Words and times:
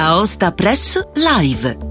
Aosta 0.00 0.50
Press 0.50 0.98
Live 1.14 1.89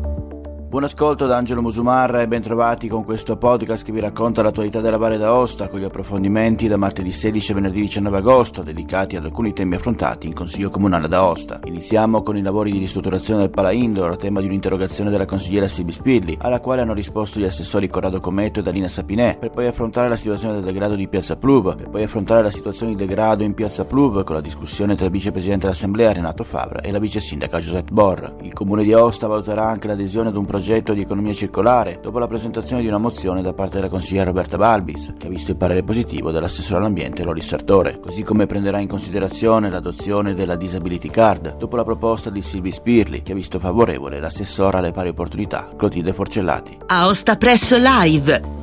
Buon 0.69 0.83
ascolto 0.83 1.25
da 1.25 1.35
Angelo 1.35 1.63
Musumarra 1.63 2.21
e 2.21 2.27
bentrovati 2.27 2.87
con 2.87 3.03
questo 3.03 3.37
podcast 3.37 3.83
che 3.83 3.91
vi 3.91 3.99
racconta 3.99 4.43
l'attualità 4.43 4.81
della 4.81 4.97
Valle 4.97 5.17
d'Aosta 5.17 5.67
con 5.67 5.79
gli 5.79 5.83
approfondimenti 5.83 6.67
da 6.67 6.77
martedì 6.77 7.11
16 7.11 7.51
a 7.51 7.55
venerdì 7.55 7.81
19 7.81 8.17
agosto 8.17 8.61
dedicati 8.61 9.15
ad 9.15 9.25
alcuni 9.25 9.51
temi 9.51 9.73
affrontati 9.73 10.27
in 10.27 10.35
Consiglio 10.35 10.69
Comunale 10.69 11.07
d'Aosta. 11.07 11.61
Iniziamo 11.63 12.21
con 12.21 12.37
i 12.37 12.43
lavori 12.43 12.71
di 12.71 12.77
ristrutturazione 12.77 13.39
del 13.39 13.49
Pala 13.49 13.71
Indoor, 13.71 14.15
tema 14.15 14.41
di 14.41 14.45
un'interrogazione 14.45 15.09
della 15.09 15.25
consigliera 15.25 15.67
Sibi 15.67 15.91
Spilli, 15.91 16.37
alla 16.39 16.59
quale 16.59 16.81
hanno 16.81 16.93
risposto 16.93 17.39
gli 17.39 17.45
assessori 17.45 17.89
Corrado 17.89 18.19
Cometto 18.19 18.59
e 18.59 18.61
Dalina 18.61 18.87
Sapinè, 18.87 19.37
per 19.39 19.49
poi 19.49 19.65
affrontare 19.65 20.07
la 20.07 20.17
situazione 20.17 20.53
del 20.53 20.65
degrado 20.65 20.93
di 20.93 21.07
Piazza 21.07 21.35
Plub, 21.35 21.77
per 21.77 21.89
poi 21.89 22.03
affrontare 22.03 22.43
la 22.43 22.51
situazione 22.51 22.93
di 22.93 23.05
degrado 23.07 23.41
in 23.41 23.55
Piazza 23.55 23.85
Plub 23.85 24.23
con 24.23 24.35
la 24.35 24.41
discussione 24.41 24.95
tra 24.95 25.07
il 25.07 25.11
vicepresidente 25.11 25.65
dell'Assemblea 25.65 26.13
Renato 26.13 26.43
Favra 26.43 26.81
e 26.81 26.91
la 26.91 26.99
vice 26.99 27.19
sindaca 27.19 27.59
Giuseppe 27.59 27.91
Borra. 27.91 28.35
Il 28.43 28.53
Comune 28.53 28.83
di 28.83 28.93
Aosta 28.93 29.25
valuterà 29.25 29.65
anche 29.65 29.87
l'adesione 29.87 30.29
ad 30.29 30.35
un 30.35 30.45
progetto 30.45 30.57
di 30.59 31.01
economia 31.01 31.33
circolare, 31.33 31.99
dopo 32.01 32.19
la 32.19 32.27
presentazione 32.27 32.81
di 32.81 32.87
una 32.87 32.97
mozione 32.97 33.41
da 33.41 33.53
parte 33.53 33.77
della 33.77 33.89
consigliera 33.89 34.25
Roberta 34.25 34.57
Balbis, 34.57 35.13
che 35.17 35.27
ha 35.27 35.29
visto 35.29 35.51
il 35.51 35.57
parere 35.57 35.83
positivo 35.83 36.31
dell'assessore 36.31 36.79
all'ambiente 36.79 37.23
Lori 37.23 37.41
Sartore, 37.41 37.99
così 37.99 38.23
come 38.23 38.45
prenderà 38.45 38.79
in 38.79 38.87
considerazione 38.87 39.69
l'adozione 39.69 40.33
della 40.33 40.55
Disability 40.55 41.09
Card, 41.09 41.57
dopo 41.57 41.75
la 41.75 41.83
proposta 41.83 42.29
di 42.29 42.41
Silvi 42.41 42.71
Spirli, 42.71 43.23
che 43.23 43.31
ha 43.31 43.35
visto 43.35 43.59
favorevole 43.59 44.19
l'assessora 44.19 44.79
alle 44.79 44.91
pari 44.91 45.09
opportunità 45.09 45.69
Clotilde 45.75 46.13
Forcellati. 46.13 46.77
Aosta 46.87 47.37
Press 47.37 47.75
Live 47.77 48.58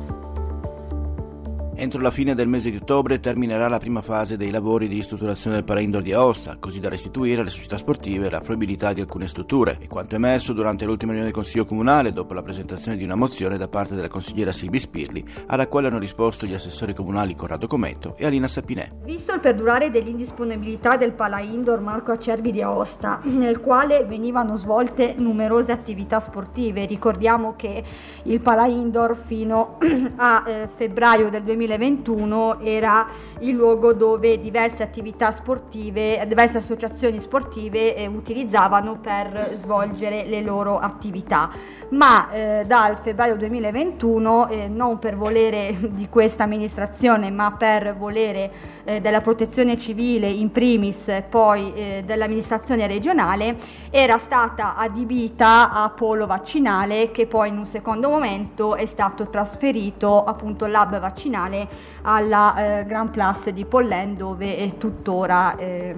Entro 1.79 2.01
la 2.01 2.09
fine 2.09 2.33
del 2.33 2.47
mese 2.47 2.71
di 2.71 2.77
ottobre 2.77 3.19
terminerà 3.19 3.67
la 3.67 3.77
prima 3.77 4.01
fase 4.01 4.35
dei 4.35 4.49
lavori 4.49 4.87
di 4.87 4.95
ristrutturazione 4.95 5.57
del 5.57 5.63
Paraindoor 5.63 6.01
di 6.01 6.11
Aosta, 6.11 6.57
così 6.59 6.79
da 6.79 6.89
restituire 6.89 7.41
alle 7.41 7.51
società 7.51 7.77
sportive 7.77 8.31
la 8.31 8.41
fruibilità 8.41 8.93
di 8.93 9.01
alcune 9.01 9.27
strutture. 9.27 9.77
E 9.79 9.87
quanto 9.87 10.15
emerso 10.15 10.53
durante 10.53 10.85
l'ultima 10.85 11.11
riunione 11.11 11.31
del 11.31 11.39
Consiglio 11.39 11.67
Comunale, 11.67 12.13
dopo 12.13 12.33
la 12.33 12.41
presentazione 12.41 12.97
di 12.97 13.03
una 13.03 13.13
mozione 13.13 13.59
da 13.59 13.67
parte 13.67 13.93
della 13.93 14.07
consigliera 14.07 14.51
Silvi 14.51 14.79
Spirli, 14.79 15.23
alla 15.45 15.67
quale 15.67 15.85
hanno 15.85 15.99
risposto 15.99 16.47
gli 16.47 16.55
assessori 16.55 16.95
comunali 16.95 17.35
Corrado 17.35 17.67
Cometto 17.67 18.15
e 18.17 18.25
Alina 18.25 18.47
Sapinè. 18.47 18.93
Visto 19.03 19.33
il 19.33 19.39
perdurare 19.39 19.91
dell'indisponibilità 19.91 20.97
del 20.97 21.13
Pala 21.13 21.41
Indoor 21.41 21.81
Marco 21.81 22.11
Acerbi 22.11 22.51
di 22.51 22.63
Aosta, 22.63 23.19
nel 23.25 23.59
quale 23.59 24.03
venivano 24.03 24.55
svolte 24.55 25.13
numerose 25.15 25.73
attività 25.73 26.19
sportive, 26.19 26.85
ricordiamo 26.85 27.55
che 27.55 27.83
il 28.23 28.41
Pala 28.41 28.65
Indoor 28.65 29.15
fino 29.15 29.77
a 30.17 30.43
eh, 30.47 30.69
febbraio 30.75 31.29
del 31.29 31.43
2020 31.43 31.65
2021 31.67 32.59
era 32.61 33.07
il 33.39 33.53
luogo 33.53 33.93
dove 33.93 34.39
diverse 34.39 34.81
attività 34.81 35.31
sportive, 35.31 36.25
diverse 36.27 36.57
associazioni 36.57 37.19
sportive 37.19 37.95
eh, 37.95 38.07
utilizzavano 38.07 38.97
per 38.99 39.57
svolgere 39.61 40.25
le 40.25 40.41
loro 40.41 40.79
attività. 40.79 41.49
Ma 41.89 42.29
eh, 42.31 42.63
dal 42.65 42.97
febbraio 42.99 43.37
2021, 43.37 44.49
eh, 44.49 44.67
non 44.67 44.99
per 44.99 45.15
volere 45.15 45.75
di 45.91 46.07
questa 46.09 46.43
amministrazione, 46.43 47.29
ma 47.31 47.51
per 47.51 47.95
volere 47.95 48.51
eh, 48.83 49.01
della 49.01 49.21
protezione 49.21 49.77
civile 49.77 50.27
in 50.27 50.51
primis, 50.51 51.23
poi 51.29 51.73
eh, 51.73 52.03
dell'amministrazione 52.05 52.87
regionale, 52.87 53.57
era 53.89 54.17
stata 54.17 54.75
adibita 54.75 55.71
a 55.71 55.89
polo 55.89 56.25
vaccinale 56.25 57.11
che 57.11 57.25
poi 57.25 57.49
in 57.49 57.57
un 57.57 57.65
secondo 57.65 58.09
momento 58.09 58.75
è 58.75 58.85
stato 58.85 59.29
trasferito 59.29 60.23
appunto 60.23 60.65
lab 60.65 60.99
vaccinale 60.99 61.56
alla 62.01 62.79
eh, 62.79 62.85
Grand 62.85 63.09
Place 63.09 63.53
di 63.53 63.65
Pollen 63.65 64.17
dove 64.17 64.57
è 64.57 64.77
tuttora, 64.77 65.55
eh, 65.55 65.95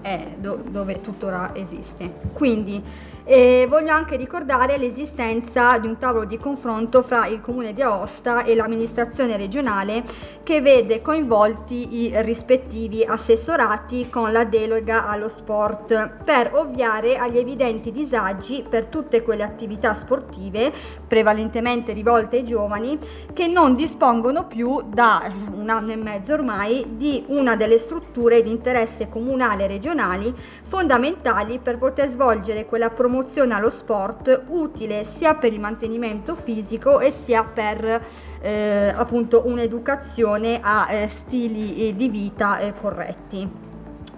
è, 0.00 0.34
do, 0.36 0.62
dove 0.66 1.00
tuttora 1.00 1.50
esiste. 1.54 2.12
Quindi 2.32 2.82
e 3.30 3.66
voglio 3.68 3.92
anche 3.92 4.16
ricordare 4.16 4.76
l'esistenza 4.76 5.78
di 5.78 5.86
un 5.86 5.98
tavolo 5.98 6.24
di 6.24 6.36
confronto 6.36 7.02
fra 7.02 7.26
il 7.26 7.40
comune 7.40 7.72
di 7.74 7.80
Aosta 7.80 8.42
e 8.42 8.56
l'amministrazione 8.56 9.36
regionale 9.36 10.02
che 10.42 10.60
vede 10.60 11.00
coinvolti 11.00 11.96
i 12.00 12.12
rispettivi 12.22 13.04
assessorati 13.04 14.08
con 14.08 14.32
la 14.32 14.44
delega 14.44 15.06
allo 15.06 15.28
sport 15.28 16.22
per 16.24 16.50
ovviare 16.54 17.18
agli 17.18 17.38
evidenti 17.38 17.92
disagi 17.92 18.64
per 18.68 18.86
tutte 18.86 19.22
quelle 19.22 19.44
attività 19.44 19.94
sportive 19.94 20.72
prevalentemente 21.06 21.92
rivolte 21.92 22.38
ai 22.38 22.44
giovani 22.44 22.98
che 23.32 23.46
non 23.46 23.76
dispongono 23.76 24.46
più 24.46 24.82
da 24.88 25.30
un 25.52 25.68
anno 25.68 25.92
e 25.92 25.96
mezzo 25.96 26.32
ormai 26.32 26.96
di 26.96 27.24
una 27.28 27.54
delle 27.54 27.78
strutture 27.78 28.42
di 28.42 28.50
interesse 28.50 29.08
comunale 29.08 29.64
e 29.64 29.68
regionali 29.90 30.32
fondamentali 30.64 31.58
per 31.58 31.78
poter 31.78 32.10
svolgere 32.10 32.66
quella 32.66 32.90
promozione 32.90 33.54
allo 33.54 33.70
sport 33.70 34.44
utile 34.48 35.04
sia 35.04 35.34
per 35.34 35.52
il 35.52 35.60
mantenimento 35.60 36.34
fisico 36.36 37.00
e 37.00 37.12
sia 37.12 37.44
per 37.44 38.02
eh, 38.40 38.92
appunto 38.94 39.42
un'educazione 39.46 40.60
a 40.62 40.92
eh, 40.92 41.08
stili 41.08 41.88
eh, 41.88 41.96
di 41.96 42.08
vita 42.08 42.58
eh, 42.58 42.72
corretti. 42.80 43.69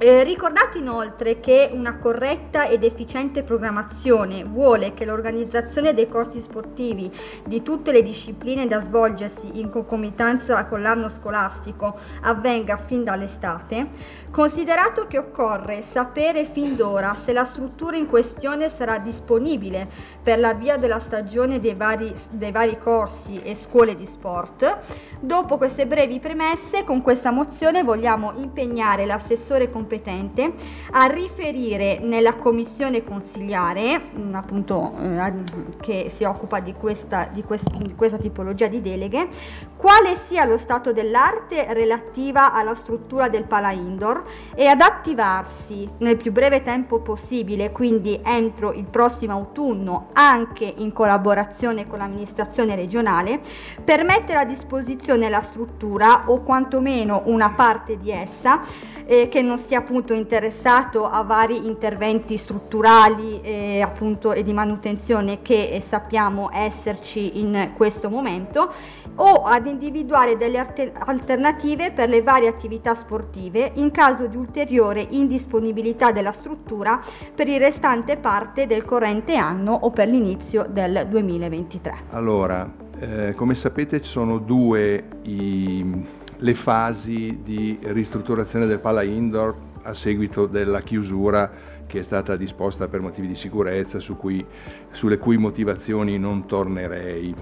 Eh, 0.05 0.25
ricordato 0.25 0.79
inoltre 0.79 1.39
che 1.39 1.71
una 1.73 1.97
corretta 1.97 2.67
ed 2.67 2.83
efficiente 2.83 3.45
programmazione 3.45 4.43
vuole 4.43 4.95
che 4.95 5.05
l'organizzazione 5.05 5.95
dei 5.95 6.09
corsi 6.09 6.41
sportivi 6.41 7.09
di 7.47 7.63
tutte 7.63 7.93
le 7.93 8.03
discipline 8.03 8.67
da 8.67 8.83
svolgersi 8.83 9.61
in 9.61 9.71
concomitanza 9.71 10.65
con 10.65 10.83
l'anno 10.83 11.09
scolastico 11.09 12.01
avvenga 12.23 12.79
fin 12.79 13.05
dall'estate, 13.05 13.91
considerato 14.33 15.07
che 15.07 15.19
occorre 15.19 15.83
sapere 15.83 16.47
fin 16.47 16.75
d'ora 16.75 17.17
se 17.25 17.33
la 17.33 17.45
struttura 17.45 17.97
in 17.97 18.09
questione 18.09 18.71
sarà 18.71 18.99
disponibile 18.99 19.89
per 20.21 20.41
l'avvio 20.41 20.79
della 20.79 20.99
stagione 20.99 21.61
dei 21.61 21.75
vari, 21.75 22.13
dei 22.29 22.51
vari 22.51 22.77
corsi 22.77 23.41
e 23.41 23.55
scuole 23.55 23.95
di 23.95 24.07
sport, 24.07 24.79
dopo 25.21 25.59
queste 25.59 25.87
brevi 25.87 26.19
premesse 26.19 26.83
con 26.83 27.03
questa 27.03 27.31
mozione 27.31 27.85
vogliamo 27.85 28.33
impegnare 28.39 29.07
l'assessore 29.07 29.71
competente 29.71 29.91
competente 29.93 30.53
a 30.93 31.05
riferire 31.05 31.99
nella 31.99 32.35
commissione 32.35 33.05
consigliare, 33.05 34.01
mm, 34.01 34.35
appunto 34.35 34.95
eh, 34.99 35.33
che 35.81 36.11
si 36.15 36.25
occupa 36.25 36.61
di 36.61 36.73
questa, 36.73 37.29
di, 37.31 37.43
quest- 37.43 37.77
di 37.77 37.95
questa 37.95 38.17
tipologia 38.17 38.69
di 38.69 38.81
deleghe, 38.81 39.29
quale 39.77 40.17
sia 40.27 40.45
lo 40.45 40.57
stato 40.57 40.93
dell'arte 40.93 41.73
relativa 41.75 42.53
alla 42.53 42.75
struttura 42.75 43.29
del 43.29 43.45
Pala 43.45 43.73
Indoor 43.73 44.23
e 44.55 44.67
ad 44.67 44.81
attivarsi 44.81 45.89
nel 45.99 46.17
più 46.17 46.33
breve 46.33 46.63
tempo 46.63 47.01
possibile, 47.01 47.73
quindi 47.73 48.19
entro 48.23 48.73
il 48.73 48.85
prossimo 48.85 49.35
autunno, 49.35 50.09
anche 50.13 50.73
in 50.77 50.93
collaborazione 50.93 51.87
con 51.87 51.99
l'amministrazione 51.99 52.77
regionale, 52.77 53.41
per 53.85 54.05
mettere 54.05 54.39
a 54.39 54.45
disposizione 54.45 55.29
la 55.29 55.43
struttura 55.43 56.25
o 56.27 56.43
quantomeno 56.43 57.23
una 57.27 57.51
parte 57.51 57.99
di 57.99 58.11
essa 58.11 58.61
eh, 59.05 59.29
che 59.29 59.43
non 59.43 59.59
sia 59.59 59.82
appunto 59.83 60.15
interessato 60.15 61.09
a 61.09 61.23
vari 61.23 61.67
interventi 61.67 62.37
strutturali 62.37 63.41
eh, 63.43 63.83
appunto 63.83 64.33
e 64.33 64.45
di 64.45 64.53
manutenzione 64.53 65.43
che 65.43 65.71
eh, 65.71 65.81
sappiamo 65.81 66.51
esserci 66.53 67.41
in 67.41 67.73
questo 67.77 68.09
momento 68.09 68.73
o 69.17 69.45
ad 69.45 69.67
individuare 69.67 70.37
delle 70.37 70.59
alter- 70.59 70.93
alternative 70.97 71.91
per 71.91 72.09
le 72.09 72.23
varie 72.23 72.49
attività 72.49 72.95
sportive 72.95 73.73
in 73.75 73.91
caso 73.91 74.27
di 74.27 74.37
ulteriore 74.37 75.07
indisponibilità 75.11 76.13
della 76.13 76.33
struttura 76.33 77.01
per 77.35 77.49
il 77.49 77.59
restante 77.59 78.17
parte 78.17 78.67
del 78.67 78.85
corrente 78.85 79.35
anno 79.35 79.73
o 79.73 79.91
per 79.91 80.09
l'inizio 80.09 80.65
del 80.69 81.07
2023. 81.09 81.95
Allora, 82.11 82.71
eh, 82.99 83.35
come 83.35 83.57
sapete 83.57 84.01
ci 84.01 84.11
sono 84.11 84.39
due 84.39 85.09
i, 85.23 86.07
le 86.37 86.55
fasi 86.55 87.41
di 87.43 87.79
ristrutturazione 87.83 88.67
del 88.67 88.79
Pala 88.79 89.03
Indoor 89.03 89.71
a 89.83 89.93
seguito 89.93 90.47
della 90.47 90.81
chiusura 90.81 91.51
che 91.87 91.99
è 91.99 92.03
stata 92.03 92.37
disposta 92.37 92.89
per 92.89 93.01
motivi 93.01 93.27
di 93.27 93.35
sicurezza 93.35 93.99
su 93.99 94.17
cui, 94.17 94.45
sulle 94.91 95.19
cui 95.19 95.37
motivazioni 95.37 96.19
non 96.19 96.47
tornerei. 96.47 97.35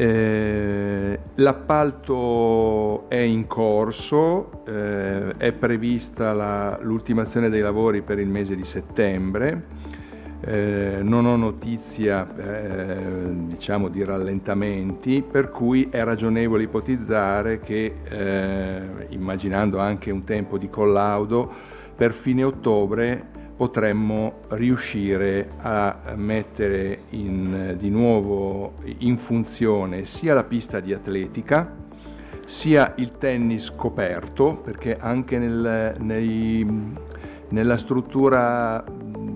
Eh, 0.00 1.18
l'appalto 1.34 3.08
è 3.08 3.16
in 3.16 3.48
corso, 3.48 4.62
eh, 4.64 5.34
è 5.36 5.52
prevista 5.52 6.32
la, 6.32 6.78
l'ultimazione 6.82 7.48
dei 7.48 7.62
lavori 7.62 8.02
per 8.02 8.18
il 8.18 8.28
mese 8.28 8.54
di 8.54 8.64
settembre. 8.64 9.87
Eh, 10.40 11.00
non 11.02 11.26
ho 11.26 11.34
notizia 11.34 12.28
eh, 12.36 13.46
diciamo 13.46 13.88
di 13.88 14.04
rallentamenti, 14.04 15.22
per 15.28 15.50
cui 15.50 15.88
è 15.90 16.04
ragionevole 16.04 16.62
ipotizzare 16.62 17.58
che, 17.58 17.96
eh, 18.04 19.06
immaginando 19.08 19.78
anche 19.78 20.12
un 20.12 20.22
tempo 20.22 20.56
di 20.56 20.70
collaudo, 20.70 21.50
per 21.96 22.12
fine 22.12 22.44
ottobre 22.44 23.36
potremmo 23.56 24.42
riuscire 24.50 25.50
a 25.60 26.12
mettere 26.14 27.00
in, 27.10 27.74
di 27.76 27.90
nuovo 27.90 28.74
in 28.98 29.18
funzione 29.18 30.04
sia 30.04 30.34
la 30.34 30.44
pista 30.44 30.78
di 30.78 30.92
atletica, 30.92 31.74
sia 32.44 32.92
il 32.98 33.18
tennis 33.18 33.74
coperto, 33.74 34.54
perché 34.54 34.96
anche 34.96 35.38
nel, 35.38 35.96
nei, 35.98 36.64
nella 37.48 37.76
struttura 37.76 38.84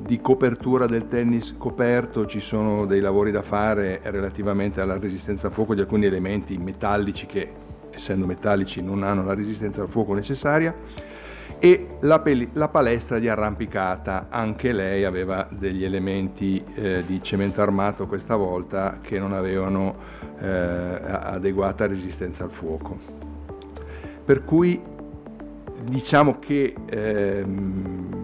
di 0.05 0.21
copertura 0.21 0.87
del 0.87 1.07
tennis 1.07 1.55
coperto 1.57 2.27
ci 2.27 2.41
sono 2.41 2.87
dei 2.87 3.01
lavori 3.01 3.31
da 3.31 3.43
fare 3.43 4.01
relativamente 4.03 4.81
alla 4.81 4.99
resistenza 4.99 5.47
al 5.47 5.53
fuoco 5.53 5.75
di 5.75 5.81
alcuni 5.81 6.07
elementi 6.07 6.59
metallici 6.59 7.27
che 7.27 7.49
essendo 7.91 8.27
metallici 8.27 8.83
non 8.83 9.05
hanno 9.05 9.25
la 9.25 9.35
resistenza 9.35 9.83
al 9.83 9.89
fuoco 9.89 10.15
necessaria 10.15 10.75
e 11.59 11.99
la, 12.01 12.19
pel- 12.19 12.49
la, 12.55 12.67
palestra 12.67 13.21
di 13.21 13.29
arrampicata, 13.29 14.27
anche 14.31 14.73
lei 14.73 15.05
aveva 15.05 15.47
degli 15.49 15.85
elementi 15.85 16.61
eh, 16.75 17.05
di 17.07 17.23
cemento 17.23 17.63
armato 17.63 18.09
questa 18.09 18.35
volta 18.35 18.99
che 19.01 19.21
non 19.21 19.33
avevano 19.33 19.95
eh, 20.41 20.49
adeguata 20.49 21.87
resistenza 21.87 22.43
al 22.43 22.51
fuoco. 22.51 22.99
Per 24.25 24.43
cui 24.43 24.81
diciamo 25.85 26.41
che 26.41 26.75
ehm, 26.85 28.22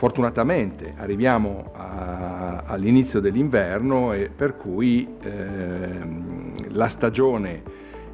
fortunatamente 0.00 0.94
arriviamo 0.96 1.72
a, 1.74 2.62
all'inizio 2.64 3.20
dell'inverno 3.20 4.14
e 4.14 4.30
per 4.34 4.56
cui 4.56 5.06
ehm, 5.20 6.72
la 6.72 6.88
stagione 6.88 7.62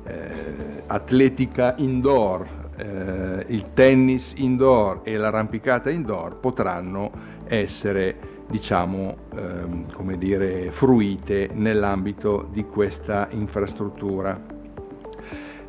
eh, 0.03 0.83
atletica 0.89 1.75
indoor 1.77 2.45
eh, 2.75 3.45
il 3.47 3.73
tennis 3.73 4.33
indoor 4.37 5.03
e 5.05 5.17
l'arrampicata 5.17 5.89
indoor 5.89 6.41
potranno 6.41 7.13
essere 7.47 8.17
diciamo 8.49 9.17
ehm, 9.37 9.93
come 9.93 10.19
dire 10.19 10.73
fruite 10.73 11.51
nell'ambito 11.53 12.49
di 12.51 12.65
questa 12.65 13.29
infrastruttura. 13.31 14.37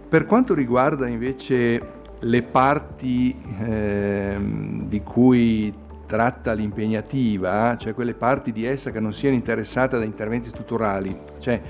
Per 0.10 0.26
quanto 0.26 0.56
riguarda 0.56 1.08
invece 1.08 1.80
le 2.18 2.42
parti 2.42 3.40
ehm, 3.60 4.88
di 4.88 5.04
cui 5.04 5.86
tratta 6.08 6.54
l'impegnativa, 6.54 7.78
cioè 7.78 7.94
quelle 7.94 8.16
parti 8.16 8.52
di 8.52 8.66
essa 8.66 8.90
che 8.90 9.00
non 9.00 9.14
siano 9.14 9.36
interessate 9.36 10.00
da 10.00 10.04
interventi 10.04 10.48
strutturali, 10.48 11.16
cioè 11.38 11.62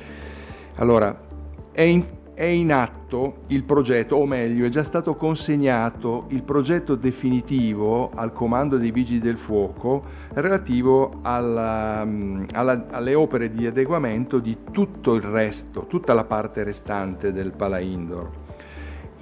allora 0.76 1.26
è 1.72 1.82
in, 1.82 2.06
è 2.34 2.44
in 2.44 2.72
atto 2.72 3.44
il 3.48 3.64
progetto, 3.64 4.16
o 4.16 4.26
meglio 4.26 4.66
è 4.66 4.70
già 4.70 4.84
stato 4.84 5.16
consegnato 5.16 6.26
il 6.30 6.44
progetto 6.44 6.96
definitivo 6.96 8.12
al 8.14 8.32
comando 8.32 8.78
dei 8.78 8.92
Vigili 8.92 9.20
del 9.20 9.38
Fuoco 9.38 10.04
relativo 10.34 11.20
alla, 11.24 12.06
mm, 12.06 12.46
alla, 12.54 12.86
alle 12.92 13.16
opere 13.16 13.52
di 13.52 13.66
adeguamento 13.66 14.38
di 14.38 14.58
tutto 14.72 15.16
il 15.16 15.24
resto, 15.24 15.88
tutta 15.88 16.14
la 16.14 16.26
parte 16.26 16.64
restante 16.64 17.34
del 17.34 17.52
Pala 17.52 17.80
Indoor. 17.80 18.30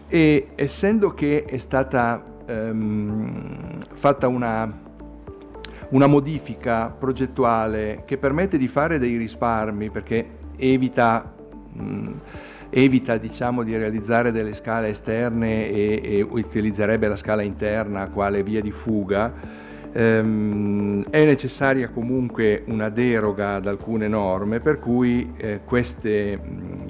E 0.07 0.49
essendo 0.55 1.13
che 1.13 1.45
è 1.45 1.57
stata 1.57 2.21
ehm, 2.45 3.79
fatta 3.93 4.27
una 4.27 4.83
una 5.89 6.07
modifica 6.07 6.87
progettuale 6.87 8.03
che 8.05 8.17
permette 8.17 8.57
di 8.57 8.67
fare 8.67 8.97
dei 8.99 9.17
risparmi 9.17 9.89
perché 9.89 10.27
evita 10.57 11.33
mh, 11.73 11.83
mm, 11.83 12.13
evita 12.69 13.17
diciamo, 13.17 13.63
di 13.63 13.77
realizzare 13.77 14.31
delle 14.31 14.53
scale 14.53 14.89
esterne 14.89 15.69
e, 15.69 16.01
e, 16.03 16.21
utilizzerebbe 16.21 17.07
la 17.07 17.15
scala 17.15 17.41
interna 17.41 18.09
quale 18.09 18.43
via 18.43 18.61
di 18.61 18.71
fuga, 18.71 19.31
ehm, 19.93 21.05
è 21.09 21.23
necessaria 21.23 21.89
comunque 21.89 22.63
una 22.67 22.89
deroga 22.89 23.55
ad 23.55 23.67
alcune 23.67 24.09
norme 24.09 24.59
per 24.59 24.79
cui 24.79 25.33
eh, 25.37 25.61
queste, 25.63 26.39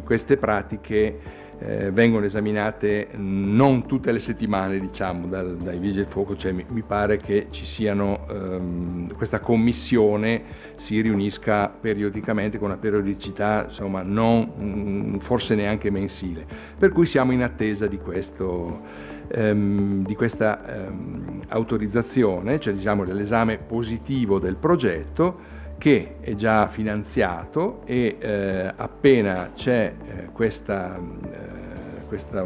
queste 0.04 0.38
pratiche 0.38 1.44
eh, 1.60 1.92
vengono 1.92 2.26
esaminate 2.26 3.10
non 3.16 3.86
tutte 3.86 4.12
le 4.12 4.20
settimane 4.20 4.80
diciamo 4.80 5.28
dal, 5.28 5.56
dai 5.58 5.78
vigili 5.78 5.98
del 5.98 6.08
fuoco, 6.08 6.36
cioè 6.36 6.52
mi, 6.52 6.66
mi 6.68 6.82
pare 6.82 7.18
che 7.18 7.48
ci 7.50 7.66
siano 7.66 8.26
ehm, 8.30 9.14
questa 9.16 9.40
commissione 9.40 10.44
si 10.76 11.00
riunisca 11.00 11.70
periodicamente 11.70 12.58
con 12.58 12.70
una 12.70 12.78
periodicità 12.78 13.66
insomma 13.68 14.02
non 14.02 15.14
mh, 15.14 15.20
forse 15.20 15.56
neanche 15.56 15.90
mensile, 15.90 16.46
per 16.78 16.92
cui 16.92 17.06
siamo 17.06 17.32
in 17.32 17.42
attesa 17.42 17.88
di, 17.88 17.98
questo, 17.98 18.82
ehm, 19.30 20.06
di 20.06 20.16
questa 20.16 20.86
ehm, 20.86 21.40
autorizzazione, 21.50 22.60
cioè 22.60 22.74
diciamo 22.74 23.06
dell'esame 23.06 23.58
positivo 23.58 24.40
del 24.40 24.56
progetto 24.56 25.55
che 25.78 26.16
è 26.22 26.36
già 26.36 26.68
finanziato 26.68 27.82
e 27.86 28.18
eh, 28.20 28.74
appena 28.76 29.52
c'è 29.54 29.94
eh, 30.06 30.26
questa, 30.32 30.98
eh, 30.98 32.06
questa 32.08 32.46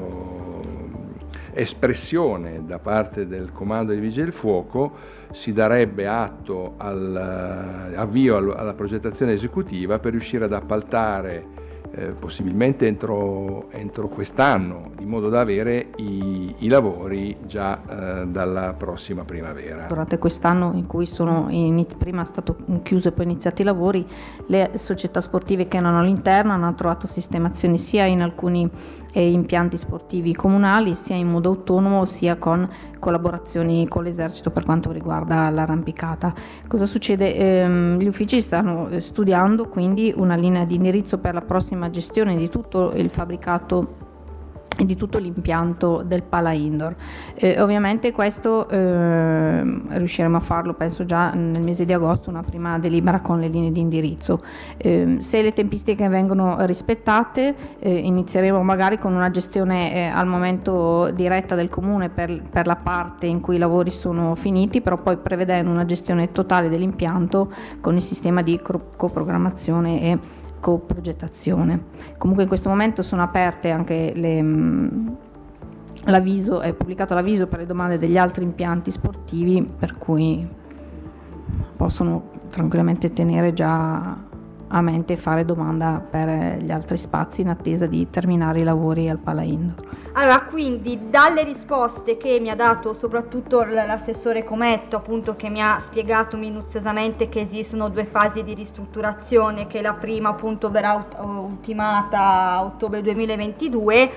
espressione 1.54 2.64
da 2.66 2.80
parte 2.80 3.28
del 3.28 3.52
comando 3.52 3.92
dei 3.92 4.02
vigili 4.02 4.26
del 4.26 4.34
fuoco 4.34 5.18
si 5.32 5.52
darebbe 5.52 6.08
atto 6.08 6.76
all'avvio 6.78 8.38
alla 8.38 8.74
progettazione 8.74 9.34
esecutiva 9.34 10.00
per 10.00 10.12
riuscire 10.12 10.46
ad 10.46 10.54
appaltare 10.54 11.59
eh, 11.92 12.12
possibilmente 12.12 12.88
entro, 12.88 13.70
entro, 13.72 14.08
quest'anno, 14.08 14.92
in 15.00 15.08
modo 15.08 15.30
da 15.30 15.40
avere 15.40 15.90
i, 15.98 16.54
i 16.60 16.68
lavori 16.68 17.36
già 17.46 17.82
eh, 18.22 18.28
dalla 18.28 18.74
prossima 18.74 19.24
primavera. 19.24 19.86
Durante 19.88 20.18
quest'anno 20.18 20.72
in 20.76 20.86
cui 20.86 21.06
sono 21.06 21.48
in, 21.50 21.86
prima 21.98 22.22
è 22.22 22.26
stato 22.26 22.58
chiuso 22.84 23.08
e 23.08 23.12
poi 23.12 23.26
iniziati 23.26 23.62
i 23.62 23.66
lavori, 23.66 24.06
le 24.48 24.72
società 24.76 25.22
sportive 25.22 25.68
che 25.68 25.78
erano 25.78 26.00
all'interno 26.00 26.54
hanno 26.54 26.74
trovato 26.76 27.08
sistemazioni 27.08 27.78
sia 27.78 28.06
in 28.06 28.22
alcuni 28.22 28.70
e 29.12 29.32
impianti 29.32 29.78
sportivi 29.78 30.36
comunali 30.36 30.96
sia 30.96 31.16
in 31.16 31.30
modo 31.30 31.50
autonomo 31.50 32.06
sia 32.06 32.38
con 32.38 32.70
collaborazioni 33.00 33.88
con 33.88 34.04
l'esercito 34.04 34.52
per 34.52 34.64
quanto 34.64 34.92
riguarda 34.92 35.50
l'arrampicata. 35.50 36.34
Cosa 36.68 36.86
succede? 36.86 37.36
Ehm, 37.36 37.98
gli 37.98 38.08
uffici 38.08 38.42
stanno 38.42 38.90
eh, 38.90 39.02
studiando 39.02 39.68
quindi 39.68 40.14
una 40.16 40.36
linea 40.36 40.66
di 40.66 40.76
indirizzo 40.76 41.18
per 41.18 41.34
la 41.34 41.42
prossima 41.42 41.90
gestione 41.90 42.36
di 42.36 42.50
tutto 42.50 42.92
il 42.94 43.10
fabbricato 43.10 44.08
di 44.86 44.96
tutto 44.96 45.18
l'impianto 45.18 46.04
del 46.06 46.24
Pala 46.24 46.52
Indoor. 46.52 46.96
Eh, 47.36 47.62
ovviamente 47.62 48.12
questo 48.12 48.68
eh, 48.70 49.82
riusciremo 49.90 50.38
a 50.38 50.42
farlo 50.42 50.74
penso 50.74 51.06
già 51.06 51.32
nel 51.32 51.62
mese 51.62 51.86
di 51.86 51.94
agosto, 51.94 52.30
una 52.30 52.44
prima 52.44 52.80
delibera 52.80 53.22
con 53.22 53.40
le 53.40 53.48
linee 53.48 53.72
di 53.72 53.80
indirizzo. 53.80 54.44
Eh, 54.78 55.18
se 55.20 55.42
le 55.42 55.54
tempistiche 55.54 56.08
vengono 56.08 56.58
rispettate 56.66 57.56
eh, 57.80 57.98
inizieremo 57.98 58.62
magari 58.64 59.00
con 59.00 59.14
una 59.14 59.32
gestione 59.32 59.94
eh, 59.94 60.06
al 60.06 60.28
momento 60.28 61.12
diretta 61.12 61.56
del 61.56 61.70
comune 61.70 62.10
per, 62.10 62.42
per, 62.42 62.68
la 62.68 62.76
parte 62.76 63.28
in 63.28 63.42
cui 63.42 63.56
i 63.56 63.60
lavori 63.60 63.92
sono 63.92 64.36
finiti, 64.36 64.82
però 64.82 64.98
poi 64.98 65.18
prevedendo 65.18 65.72
una 65.72 65.86
gestione 65.86 66.32
totale 66.32 66.70
dell'impianto 66.70 67.52
con 67.82 67.96
il 67.96 68.04
sistema 68.04 68.42
di 68.42 68.60
coprogrammazione 68.62 70.02
e 70.02 70.20
coprogettazione. 70.60 71.86
Comunque 72.18 72.44
in 72.44 72.50
questo 72.50 72.70
momento 72.70 73.02
sono 73.02 73.22
aperte 73.22 73.70
anche 73.70 74.12
le, 74.16 74.42
mm, 74.42 75.08
l'avviso, 76.06 76.62
è 76.62 76.74
pubblicato 76.74 77.14
l'avviso 77.14 77.48
per 77.48 77.60
le 77.60 77.66
domande 77.66 77.98
degli 77.98 78.18
altri 78.18 78.44
impianti 78.44 78.92
sportivi 78.92 79.68
per 79.78 79.98
cui 79.98 80.48
possono 81.76 82.38
tranquillamente 82.50 83.14
tenere 83.14 83.54
già 83.54 84.28
a 84.72 84.82
mente 84.82 85.18
fare 85.18 85.46
domanda 85.46 86.02
per 86.08 86.58
gli 86.62 86.72
altri 86.72 86.98
spazi 86.98 87.42
in 87.42 87.50
attesa 87.50 87.86
di 87.86 88.10
terminare 88.10 88.60
i 88.60 88.64
lavori 88.64 89.10
al 89.10 89.18
Pala 89.18 89.42
Indoor. 89.42 89.88
Allora, 90.14 90.42
quindi 90.44 91.10
dalle 91.10 91.44
risposte 91.44 92.18
che 92.18 92.40
mi 92.40 92.50
ha 92.50 92.56
dato 92.56 92.94
soprattutto 92.94 93.64
l'assessore 93.64 94.44
Cometto, 94.44 94.96
appunto 94.96 95.36
che 95.36 95.50
mi 95.50 95.62
ha 95.62 95.80
spiegato 95.80 96.38
minuziosamente 96.38 97.30
che 97.30 97.42
esistono 97.42 97.90
due 97.90 98.06
fasi 98.06 98.44
di 98.44 98.54
ristrutturazione, 98.54 99.68
che 99.68 99.82
la 99.82 99.94
prima 99.94 100.30
appunto 100.30 100.70
verrà 100.70 101.06
ultimata 101.20 102.20
a 102.20 102.64
ottobre 102.64 103.02
2022 103.02 104.12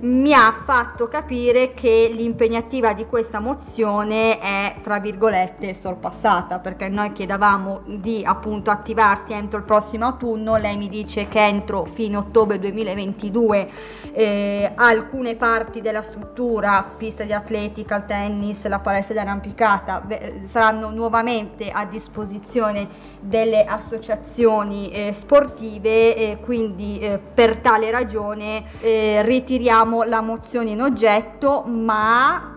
mi 0.00 0.34
ha 0.34 0.54
fatto 0.64 1.08
capire 1.08 1.72
che 1.72 2.10
l'impegnativa 2.12 2.92
di 2.92 3.06
questa 3.06 3.40
mozione 3.40 4.38
è 4.38 4.74
tra 4.82 4.98
virgolette 4.98 5.74
sorpassata 5.74 6.58
perché 6.58 6.88
noi 6.88 7.12
chiedevamo 7.12 7.80
di 7.86 8.22
appunto 8.24 8.70
attivarsi 8.70 9.32
entro 9.32 9.58
il 9.58 9.64
prossimo 9.64 10.06
autunno. 10.06 10.56
Lei 10.56 10.76
mi 10.76 10.88
dice 10.88 11.28
che 11.28 11.44
entro 11.44 11.84
fine 11.86 12.16
ottobre 12.16 12.58
2022 12.58 13.68
eh, 14.12 14.72
alcune 14.74 15.34
parti 15.36 15.80
della 15.80 16.02
struttura 16.02 16.84
pista 16.96 17.24
di 17.24 17.32
atletica, 17.32 17.96
il 17.96 18.04
tennis, 18.06 18.66
la 18.66 18.80
palestra 18.80 19.14
di 19.14 19.20
arrampicata 19.20 20.06
saranno 20.48 20.90
nuovamente 20.90 21.70
a 21.70 21.86
disposizione 21.86 23.14
delle 23.20 23.64
associazioni 23.64 24.90
eh, 24.90 25.12
sportive 25.12 26.14
e 26.16 26.38
quindi 26.40 26.98
eh, 26.98 27.18
per 27.18 27.58
tale 27.58 27.90
ragione 27.90 28.64
eh, 28.80 29.22
ritiriamo 29.22 29.85
votiamo 29.86 30.02
la 30.02 30.20
mozione 30.20 30.70
in 30.70 30.82
oggetto, 30.82 31.62
ma 31.66 32.54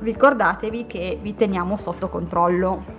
ricordatevi 0.00 0.86
che 0.86 1.18
vi 1.20 1.34
teniamo 1.34 1.76
sotto 1.76 2.08
controllo. 2.08 2.94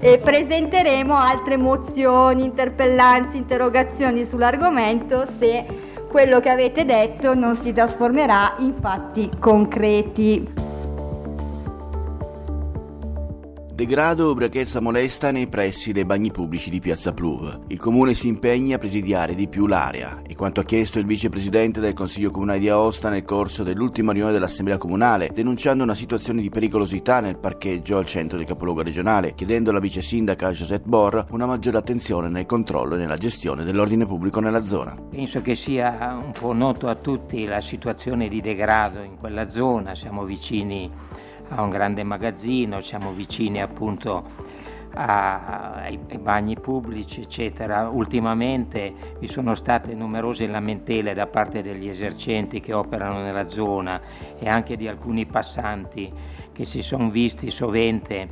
E 0.00 0.18
presenteremo 0.18 1.14
altre 1.14 1.56
mozioni, 1.56 2.44
interpellanze, 2.44 3.36
interrogazioni 3.36 4.24
sull'argomento 4.24 5.26
se 5.38 5.66
quello 6.08 6.40
che 6.40 6.48
avete 6.48 6.84
detto 6.84 7.34
non 7.34 7.56
si 7.56 7.72
trasformerà 7.72 8.54
in 8.58 8.74
fatti 8.80 9.28
concreti. 9.38 10.67
Degrado, 13.78 14.32
ubriachezza 14.32 14.80
molesta 14.80 15.30
nei 15.30 15.46
pressi 15.46 15.92
dei 15.92 16.04
bagni 16.04 16.32
pubblici 16.32 16.68
di 16.68 16.80
Piazza 16.80 17.14
Pluv. 17.14 17.60
Il 17.68 17.78
comune 17.78 18.12
si 18.12 18.26
impegna 18.26 18.74
a 18.74 18.78
presidiare 18.78 19.36
di 19.36 19.46
più 19.46 19.68
l'area 19.68 20.20
e 20.26 20.34
quanto 20.34 20.58
ha 20.58 20.64
chiesto 20.64 20.98
il 20.98 21.06
vicepresidente 21.06 21.78
del 21.78 21.92
Consiglio 21.92 22.32
Comunale 22.32 22.58
di 22.58 22.68
Aosta 22.68 23.08
nel 23.08 23.22
corso 23.22 23.62
dell'ultima 23.62 24.10
riunione 24.10 24.34
dell'Assemblea 24.34 24.78
Comunale, 24.78 25.30
denunciando 25.32 25.84
una 25.84 25.94
situazione 25.94 26.42
di 26.42 26.48
pericolosità 26.48 27.20
nel 27.20 27.38
parcheggio 27.38 27.98
al 27.98 28.06
centro 28.06 28.36
del 28.36 28.48
capoluogo 28.48 28.82
regionale, 28.82 29.34
chiedendo 29.36 29.70
alla 29.70 29.78
vice 29.78 30.02
sindaca 30.02 30.50
Josette 30.50 30.88
Borr 30.88 31.26
una 31.30 31.46
maggiore 31.46 31.76
attenzione 31.76 32.28
nel 32.28 32.46
controllo 32.46 32.96
e 32.96 32.98
nella 32.98 33.16
gestione 33.16 33.62
dell'ordine 33.62 34.06
pubblico 34.06 34.40
nella 34.40 34.64
zona. 34.64 34.96
Penso 35.08 35.40
che 35.40 35.54
sia 35.54 36.18
un 36.20 36.32
po' 36.32 36.52
noto 36.52 36.88
a 36.88 36.96
tutti 36.96 37.44
la 37.44 37.60
situazione 37.60 38.28
di 38.28 38.40
degrado 38.40 39.02
in 39.02 39.16
quella 39.18 39.48
zona, 39.48 39.94
siamo 39.94 40.24
vicini 40.24 40.90
a 41.48 41.62
un 41.62 41.70
grande 41.70 42.02
magazzino, 42.02 42.80
siamo 42.80 43.12
vicini 43.12 43.60
appunto 43.60 44.56
a, 44.94 45.74
ai, 45.74 45.98
ai, 46.10 46.18
bagni 46.18 46.58
pubblici, 46.58 47.22
eccetera. 47.22 47.88
Ultimamente 47.88 48.92
vi 49.18 49.28
sono 49.28 49.54
state 49.54 49.94
numerose 49.94 50.46
lamentele 50.46 51.14
da 51.14 51.26
parte 51.26 51.62
degli 51.62 51.88
esercenti 51.88 52.60
che 52.60 52.72
operano 52.72 53.22
nella 53.22 53.48
zona 53.48 54.00
e 54.38 54.48
anche 54.48 54.76
di 54.76 54.88
alcuni 54.88 55.26
passanti 55.26 56.12
che 56.52 56.64
si 56.64 56.82
sono 56.82 57.10
visti 57.10 57.50
sovente 57.50 58.28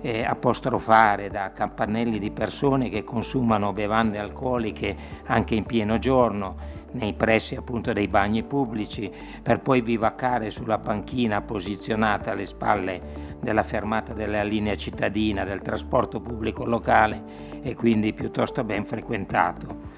eh, 0.00 0.24
apostrofare 0.24 1.28
da 1.28 1.50
campanelli 1.52 2.18
di 2.18 2.30
persone 2.30 2.88
che 2.88 3.02
consumano 3.02 3.72
bevande 3.72 4.18
alcoliche 4.18 4.96
anche 5.24 5.54
in 5.54 5.64
pieno 5.64 5.98
giorno 5.98 6.76
nei 6.92 7.12
pressi 7.12 7.54
appunto 7.54 7.92
dei 7.92 8.08
bagni 8.08 8.42
pubblici 8.42 9.10
per 9.42 9.60
poi 9.60 9.82
bivaccare 9.82 10.50
sulla 10.50 10.78
panchina 10.78 11.40
posizionata 11.40 12.32
alle 12.32 12.46
spalle 12.46 13.36
della 13.40 13.62
fermata 13.62 14.12
della 14.12 14.42
linea 14.42 14.76
cittadina 14.76 15.44
del 15.44 15.60
trasporto 15.60 16.20
pubblico 16.20 16.64
locale 16.64 17.22
e 17.62 17.74
quindi 17.74 18.12
piuttosto 18.12 18.64
ben 18.64 18.84
frequentato. 18.84 19.96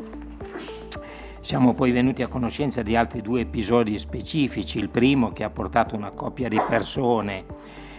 Siamo 1.40 1.73
poi 1.73 1.90
venuti 1.90 2.23
a 2.23 2.28
conoscenza 2.28 2.82
di 2.82 2.94
altri 2.97 3.23
due 3.23 3.40
episodi 3.40 3.99
specifici, 3.99 4.78
il 4.78 4.90
primo 4.90 5.32
che 5.32 5.42
ha 5.42 5.50
portato 5.50 5.97
una 5.97 6.11
coppia 6.11 6.49
di 6.49 6.61
persone 6.68 7.44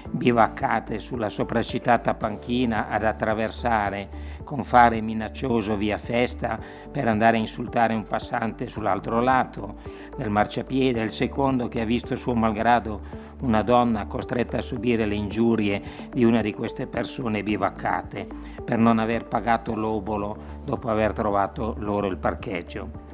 bivaccate 0.10 1.00
sulla 1.00 1.30
sopracitata 1.30 2.14
panchina 2.14 2.88
ad 2.90 3.04
attraversare 3.04 4.31
con 4.44 4.64
fare 4.64 5.02
minaccioso 5.02 5.76
via 5.76 5.98
Festa 5.98 6.60
per 6.92 7.08
andare 7.08 7.38
a 7.38 7.40
insultare 7.40 7.94
un 7.94 8.06
passante 8.06 8.68
sull'altro 8.68 9.22
lato 9.22 9.76
del 10.18 10.30
marciapiede, 10.30 11.02
il 11.02 11.12
secondo 11.12 11.68
che 11.68 11.82
ha 11.82 11.86
visto 11.86 12.16
suo 12.16 12.34
malgrado 12.34 13.30
una 13.42 13.62
donna 13.62 14.06
costretta 14.06 14.58
a 14.58 14.62
subire 14.62 15.06
le 15.06 15.16
ingiurie 15.16 15.82
di 16.12 16.24
una 16.24 16.42
di 16.42 16.54
queste 16.54 16.88
persone 16.88 17.44
bivaccate 17.44 18.28
per 18.64 18.78
non 18.78 19.00
aver 19.00 19.26
pagato 19.26 19.74
l'obolo 19.76 20.60
dopo 20.64 20.90
aver 20.90 21.14
trovato 21.14 21.76
loro 21.80 22.08
il 22.08 22.18
parcheggio. 22.18 23.10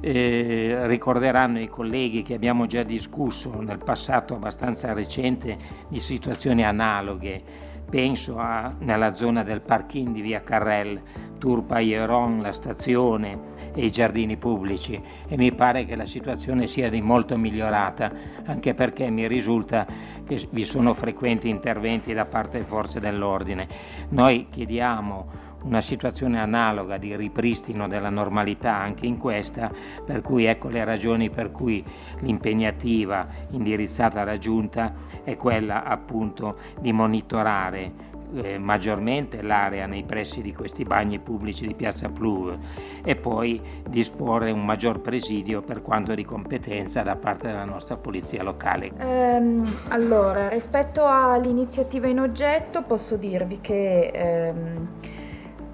Eh, 0.00 0.86
ricorderanno 0.86 1.60
i 1.60 1.68
colleghi 1.68 2.22
che 2.22 2.34
abbiamo 2.34 2.66
già 2.66 2.82
discusso 2.82 3.58
nel 3.62 3.78
passato 3.78 4.34
abbastanza 4.34 4.92
recente 4.92 5.56
di 5.88 5.98
situazioni 5.98 6.62
analoghe. 6.62 7.63
Penso 7.88 8.38
a, 8.38 8.74
nella 8.78 9.14
zona 9.14 9.42
del 9.42 9.60
parking 9.60 10.12
di 10.12 10.20
via 10.20 10.42
Carrel, 10.42 11.00
Turpa 11.38 11.78
Ieron, 11.78 12.40
la 12.42 12.52
stazione 12.52 13.52
e 13.74 13.84
i 13.84 13.90
giardini 13.90 14.36
pubblici 14.36 15.00
e 15.28 15.36
mi 15.36 15.52
pare 15.52 15.84
che 15.84 15.96
la 15.96 16.06
situazione 16.06 16.66
sia 16.66 16.88
di 16.88 17.00
molto 17.00 17.36
migliorata, 17.36 18.10
anche 18.44 18.74
perché 18.74 19.10
mi 19.10 19.26
risulta 19.26 19.86
che 20.26 20.46
vi 20.50 20.64
sono 20.64 20.94
frequenti 20.94 21.48
interventi 21.48 22.12
da 22.12 22.24
parte 22.24 22.52
delle 22.52 22.64
forze 22.64 23.00
dell'ordine. 23.00 23.68
Noi 24.10 24.46
chiediamo 24.50 25.52
una 25.64 25.80
situazione 25.80 26.40
analoga 26.40 26.96
di 26.96 27.14
ripristino 27.16 27.88
della 27.88 28.10
normalità 28.10 28.74
anche 28.76 29.06
in 29.06 29.18
questa, 29.18 29.70
per 30.04 30.22
cui 30.22 30.44
ecco 30.44 30.68
le 30.68 30.84
ragioni 30.84 31.30
per 31.30 31.50
cui 31.50 31.84
l'impegnativa 32.20 33.26
indirizzata 33.50 34.20
alla 34.20 34.38
Giunta 34.38 34.92
è 35.22 35.36
quella 35.36 35.84
appunto 35.84 36.56
di 36.80 36.92
monitorare 36.92 38.12
eh, 38.34 38.58
maggiormente 38.58 39.42
l'area 39.42 39.86
nei 39.86 40.02
pressi 40.02 40.40
di 40.42 40.52
questi 40.52 40.84
bagni 40.84 41.18
pubblici 41.18 41.66
di 41.66 41.74
Piazza 41.74 42.08
Pluv 42.08 42.56
e 43.04 43.14
poi 43.16 43.60
disporre 43.88 44.50
un 44.50 44.64
maggior 44.64 45.00
presidio 45.00 45.62
per 45.62 45.82
quanto 45.82 46.14
di 46.14 46.24
competenza 46.24 47.02
da 47.02 47.16
parte 47.16 47.46
della 47.46 47.64
nostra 47.64 47.96
polizia 47.96 48.42
locale. 48.42 48.90
Ehm, 48.98 49.78
allora, 49.88 50.48
rispetto 50.48 51.06
all'iniziativa 51.06 52.08
in 52.08 52.20
oggetto 52.20 52.82
posso 52.82 53.16
dirvi 53.16 53.60
che 53.60 54.06
ehm, 54.06 54.88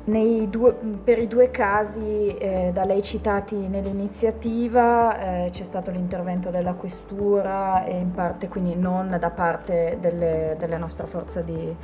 Due, 0.03 0.73
per 1.05 1.19
i 1.19 1.29
due 1.29 1.51
casi 1.51 2.35
eh, 2.37 2.71
da 2.73 2.85
lei 2.85 3.03
citati 3.03 3.55
nell'iniziativa 3.55 5.45
eh, 5.45 5.51
c'è 5.51 5.63
stato 5.63 5.91
l'intervento 5.91 6.51
della 6.51 6.73
questura 6.73 7.85
e 7.85 7.99
in 7.99 8.11
parte 8.11 8.49
quindi 8.49 8.75
non 8.75 9.17
da 9.21 9.31
parte 9.31 9.99
delle, 10.01 10.57
delle 10.59 10.79
nostre 10.79 11.07
forze 11.07 11.45
di 11.45 11.77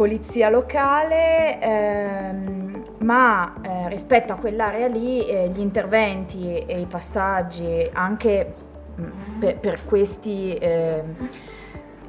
polizia 0.00 0.48
locale, 0.48 1.60
ehm, 1.60 2.82
ma 3.00 3.52
eh, 3.60 3.88
rispetto 3.90 4.32
a 4.32 4.36
quell'area 4.36 4.86
lì 4.86 5.26
eh, 5.26 5.50
gli 5.50 5.60
interventi 5.60 6.56
e 6.56 6.80
i 6.80 6.86
passaggi 6.86 7.86
anche 7.92 8.54
mm, 8.98 9.38
per, 9.40 9.58
per, 9.58 9.84
questi 9.84 10.56
ehm, 10.58 11.28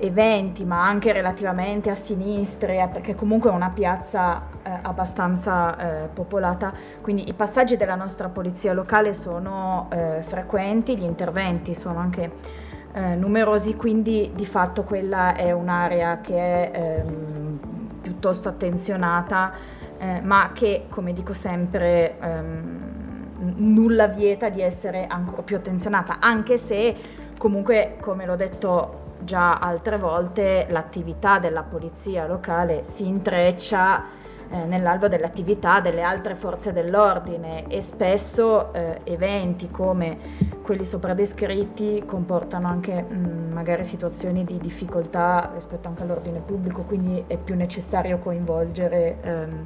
eventi, 0.02 0.66
ma 0.66 0.86
anche 0.86 1.12
relativamente 1.12 1.90
a 1.90 1.96
sinistre, 1.96 2.82
eh, 2.82 2.88
perché 2.88 3.16
comunque 3.16 3.52
è 3.52 3.54
una 3.54 3.70
piazza 3.70 4.42
eh, 4.64 4.72
abbastanza 4.82 6.04
eh, 6.04 6.08
popolata, 6.08 6.74
quindi 7.02 7.30
i 7.30 7.34
passaggi 7.34 7.78
della 7.78 7.96
nostra 7.96 8.28
polizia 8.28 8.74
locale 8.74 9.14
sono 9.14 9.88
eh, 9.92 10.22
frequenti, 10.22 10.98
gli 10.98 11.04
interventi 11.04 11.74
sono 11.76 12.00
anche 12.00 12.32
eh, 12.94 13.16
numerosi, 13.16 13.76
quindi 13.76 14.32
di 14.34 14.46
fatto 14.46 14.84
quella 14.84 15.36
è 15.36 15.52
un'area 15.52 16.20
che 16.22 16.72
è 16.72 16.72
ehm, 16.74 17.60
piuttosto 18.02 18.50
attenzionata, 18.50 19.54
eh, 19.98 20.20
ma 20.22 20.50
che, 20.54 20.88
come 20.90 21.14
dico 21.14 21.34
sempre, 21.34 22.18
ehm, 22.20 22.90
nulla 23.56 24.08
vieta 24.08 24.50
di 24.50 24.62
essere 24.62 25.06
ancora 25.08 25.42
più 25.44 25.56
attenzionata, 25.56 26.18
anche 26.20 26.58
se 26.58 26.96
comunque, 27.38 27.98
come 28.00 28.26
l'ho 28.26 28.36
detto 28.36 29.10
già 29.24 29.60
altre 29.60 29.98
volte 29.98 30.68
l'attività 30.70 31.40
della 31.40 31.64
polizia 31.64 32.26
locale 32.28 32.84
si 32.84 33.08
intreccia 33.08 34.20
eh, 34.50 34.66
nell'alveo 34.66 35.08
dell'attività 35.08 35.80
delle 35.80 36.02
altre 36.02 36.36
forze 36.36 36.74
dell'ordine 36.74 37.68
e 37.68 37.82
spesso 37.82 38.74
eh, 38.74 39.00
eventi 39.06 39.72
come 39.72 40.18
quelli 40.62 40.84
sopra 40.84 41.14
descritti 41.14 42.04
comportano 42.06 42.68
anche 42.68 43.02
mh, 43.02 43.16
mm, 43.16 43.52
magari 43.54 43.86
situazioni 43.86 44.44
di 44.44 44.58
difficoltà 44.58 45.52
rispetto 45.54 45.88
anche 45.88 46.04
all'ordine 46.04 46.40
pubblico, 46.40 46.82
quindi 46.82 47.24
è 47.28 47.38
più 47.38 47.56
necessario 47.56 48.18
coinvolgere 48.20 49.18
ehm, 49.22 49.66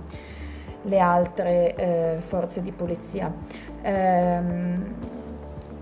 le 0.84 1.00
altre 1.00 1.76
eh, 1.76 2.18
forze 2.20 2.62
di 2.62 2.72
polizia. 2.72 3.34
Ehm, 3.82 5.24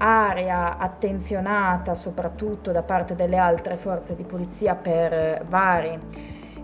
area 0.03 0.77
attenzionata 0.77 1.95
soprattutto 1.95 2.71
da 2.71 2.83
parte 2.83 3.15
delle 3.15 3.37
altre 3.37 3.77
forze 3.77 4.15
di 4.15 4.23
polizia 4.23 4.75
per 4.75 5.45
vari 5.47 5.97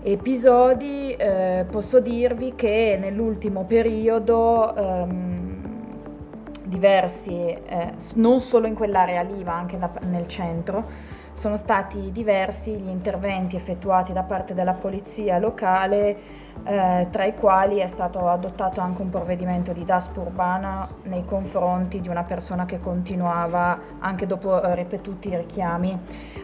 episodi, 0.01 1.13
eh, 1.13 1.65
posso 1.69 2.01
dirvi 2.01 2.53
che 2.55 2.97
nell'ultimo 2.99 3.63
periodo 3.63 4.75
ehm, 4.75 5.57
diversi, 6.65 7.31
eh, 7.31 7.93
non 8.15 8.41
solo 8.41 8.67
in 8.67 8.75
quell'area 8.75 9.21
lì 9.21 9.41
ma 9.43 9.55
anche 9.55 9.77
da, 9.77 9.89
nel 10.01 10.27
centro, 10.27 11.17
sono 11.31 11.55
stati 11.55 12.11
diversi 12.11 12.71
gli 12.73 12.89
interventi 12.89 13.55
effettuati 13.55 14.11
da 14.11 14.23
parte 14.23 14.53
della 14.53 14.73
polizia 14.73 15.39
locale 15.39 16.17
eh, 16.63 17.07
tra 17.09 17.25
i 17.25 17.35
quali 17.35 17.77
è 17.77 17.87
stato 17.87 18.27
adottato 18.27 18.81
anche 18.81 19.01
un 19.01 19.09
provvedimento 19.09 19.71
di 19.71 19.85
DASP 19.85 20.17
urbana 20.17 20.87
nei 21.03 21.25
confronti 21.25 22.01
di 22.01 22.07
una 22.07 22.23
persona 22.23 22.65
che 22.65 22.79
continuava, 22.79 23.79
anche 23.99 24.27
dopo 24.27 24.61
eh, 24.61 24.75
ripetuti 24.75 25.35
richiami, 25.35 25.97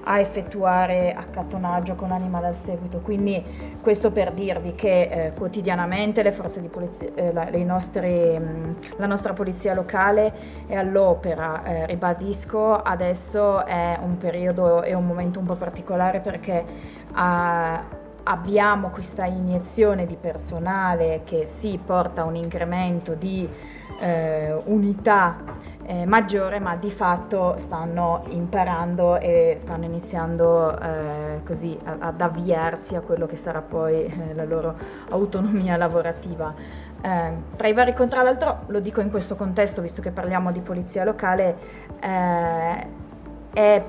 a 0.06 0.20
effettuare 0.20 1.14
accattonaggio 1.14 1.96
con 1.96 2.12
animale 2.12 2.48
al 2.48 2.56
seguito. 2.56 3.00
Quindi 3.00 3.44
questo 3.82 4.12
per 4.12 4.32
dirvi 4.32 4.74
che 4.76 5.02
eh, 5.02 5.34
quotidianamente 5.34 6.24
polizia, 6.70 7.10
eh, 7.14 7.34
la, 7.34 7.50
nostri, 7.64 8.40
mh, 8.40 8.76
la, 8.98 9.06
nostra 9.06 9.34
polizia 9.34 9.74
locale 9.74 10.66
è 10.68 10.76
all'opera, 10.76 11.64
eh, 11.64 11.86
ribadisco, 11.86 12.82
adesso 12.82 13.66
è 13.66 14.00
un 14.02 14.18
periodo 14.18 14.84
e 14.84 14.94
un 14.94 15.06
momento 15.06 15.40
un 15.40 15.46
po' 15.46 15.56
particolare 15.56 16.20
perché 16.20 16.66
ha 17.14 18.04
abbiamo 18.28 18.90
questa 18.90 19.26
iniezione 19.26 20.06
di 20.06 20.16
personale 20.16 21.22
che 21.26 21.46
si 21.48 21.80
porta 21.84 22.22
a 22.22 22.26
un 22.26 22.36
incremento 22.36 23.14
di 23.14 23.48
eh, 24.00 24.54
unità 24.66 25.38
eh, 25.86 26.06
maggiore, 26.06 26.60
ma 26.60 26.76
di 26.76 26.90
fatto 26.90 27.56
stanno 27.58 28.24
imparando 28.30 29.20
e 29.20 29.58
stanno 29.60 29.86
iniziando 29.86 30.80
eh, 30.80 31.42
così 31.46 31.78
ad 31.84 32.20
avviarsi 32.20 32.96
a 32.96 33.02
quello 33.02 33.28
che 33.28 33.38
sarà 33.38 33.62
poi 33.62 34.06
eh, 34.06 34.34
la 34.34 34.44
loro 34.46 34.76
autonomia 35.12 35.78
lavorativa. 35.78 36.54
Eh, 37.02 37.32
tra 37.56 37.68
i 37.68 37.74
vari 37.74 37.94
tra 37.94 38.24
l'altro, 38.24 38.62
lo 38.68 38.80
dico 38.80 39.02
in 39.02 39.12
questo 39.12 39.36
contesto, 39.36 39.82
visto 39.84 40.02
che 40.02 40.10
parliamo 40.10 40.52
di 40.52 40.62
polizia 40.62 41.04
locale, 41.04 41.56
eh, 42.00 42.88
è 43.54 43.84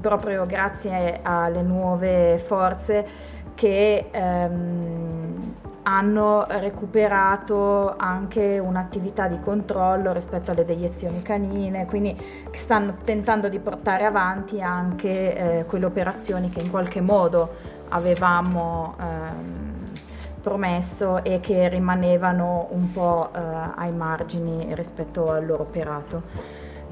proprio 0.00 0.44
grazie 0.46 1.20
alle 1.22 1.62
nuove 1.62 2.38
forze 2.38 3.06
che 3.54 4.08
ehm, 4.10 5.54
hanno 5.82 6.46
recuperato 6.48 7.96
anche 7.96 8.58
un'attività 8.58 9.26
di 9.26 9.40
controllo 9.40 10.12
rispetto 10.12 10.50
alle 10.50 10.64
deiezioni 10.64 11.22
canine, 11.22 11.86
quindi 11.86 12.16
stanno 12.52 12.98
tentando 13.04 13.48
di 13.48 13.58
portare 13.58 14.04
avanti 14.04 14.60
anche 14.60 15.58
eh, 15.58 15.64
quelle 15.64 15.86
operazioni 15.86 16.50
che 16.50 16.60
in 16.60 16.70
qualche 16.70 17.00
modo 17.00 17.78
avevamo 17.88 18.94
ehm, 19.00 19.92
promesso 20.40 21.24
e 21.24 21.40
che 21.40 21.68
rimanevano 21.68 22.68
un 22.70 22.92
po' 22.92 23.30
eh, 23.34 23.40
ai 23.74 23.92
margini 23.92 24.74
rispetto 24.74 25.30
al 25.30 25.46
loro 25.46 25.62
operato. 25.62 26.22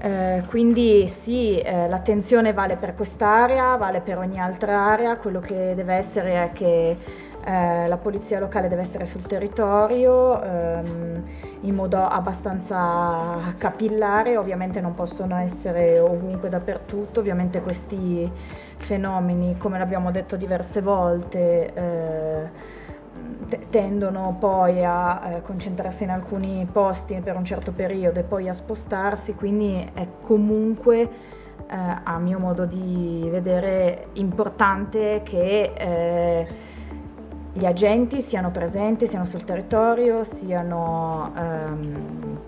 Eh, 0.00 0.44
quindi 0.48 1.08
sì, 1.08 1.58
eh, 1.58 1.88
l'attenzione 1.88 2.52
vale 2.52 2.76
per 2.76 2.94
quest'area, 2.94 3.76
vale 3.76 4.00
per 4.00 4.18
ogni 4.18 4.38
altra 4.38 4.78
area, 4.92 5.16
quello 5.16 5.40
che 5.40 5.74
deve 5.74 5.94
essere 5.94 6.44
è 6.44 6.52
che 6.52 6.96
eh, 7.44 7.88
la 7.88 7.96
polizia 7.96 8.38
locale 8.38 8.68
deve 8.68 8.82
essere 8.82 9.06
sul 9.06 9.22
territorio 9.22 10.40
ehm, 10.40 11.22
in 11.62 11.74
modo 11.74 11.96
abbastanza 12.06 13.54
capillare, 13.58 14.36
ovviamente 14.36 14.80
non 14.80 14.94
possono 14.94 15.36
essere 15.36 15.98
ovunque 15.98 16.48
dappertutto, 16.48 17.18
ovviamente 17.20 17.60
questi 17.60 18.30
fenomeni, 18.76 19.56
come 19.58 19.78
l'abbiamo 19.78 20.12
detto 20.12 20.36
diverse 20.36 20.80
volte, 20.80 21.72
eh, 21.74 22.76
tendono 23.70 24.36
poi 24.38 24.84
a 24.84 25.30
eh, 25.30 25.42
concentrarsi 25.42 26.04
in 26.04 26.10
alcuni 26.10 26.66
posti 26.70 27.20
per 27.22 27.36
un 27.36 27.44
certo 27.44 27.72
periodo 27.72 28.20
e 28.20 28.22
poi 28.22 28.48
a 28.48 28.52
spostarsi, 28.52 29.34
quindi 29.34 29.88
è 29.92 30.06
comunque 30.22 31.00
eh, 31.00 31.10
a 32.02 32.18
mio 32.18 32.38
modo 32.38 32.64
di 32.64 33.26
vedere 33.30 34.08
importante 34.14 35.20
che 35.22 35.72
eh, 35.76 36.46
gli 37.52 37.64
agenti 37.64 38.22
siano 38.22 38.50
presenti, 38.50 39.06
siano 39.06 39.24
sul 39.24 39.44
territorio, 39.44 40.22
siano 40.24 41.32
ehm, 41.36 42.38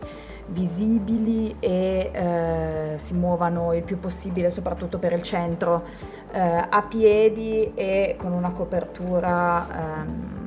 visibili 0.46 1.56
e 1.58 2.10
eh, 2.12 2.98
si 2.98 3.14
muovano 3.14 3.72
il 3.72 3.82
più 3.82 3.98
possibile, 3.98 4.50
soprattutto 4.50 4.98
per 4.98 5.12
il 5.12 5.22
centro, 5.22 5.84
eh, 6.32 6.40
a 6.40 6.82
piedi 6.82 7.72
e 7.74 8.16
con 8.18 8.32
una 8.32 8.50
copertura 8.50 9.66
ehm, 9.68 10.39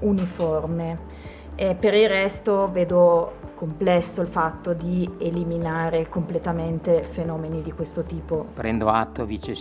uniforme. 0.00 1.24
E 1.54 1.74
per 1.74 1.94
il 1.94 2.08
resto 2.08 2.70
vedo 2.70 3.44
complesso 3.54 4.20
il 4.20 4.28
fatto 4.28 4.74
di 4.74 5.10
eliminare 5.18 6.08
completamente 6.08 7.02
fenomeni 7.02 7.62
di 7.62 7.72
questo 7.72 8.04
tipo. 8.04 8.46
Prendo 8.52 8.88
atto, 8.88 9.24
vice, 9.24 9.54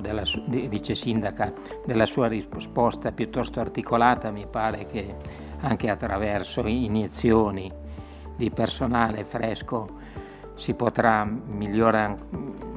della, 0.00 0.24
vice 0.46 0.94
sindaca, 0.96 1.52
della 1.86 2.06
sua 2.06 2.26
risposta 2.26 3.12
piuttosto 3.12 3.60
articolata, 3.60 4.30
mi 4.30 4.46
pare 4.50 4.86
che 4.86 5.14
anche 5.60 5.88
attraverso 5.88 6.66
iniezioni 6.66 7.72
di 8.36 8.50
personale 8.50 9.24
fresco 9.24 9.96
si 10.54 10.74
potrà 10.74 11.24
migliorare 11.24 12.16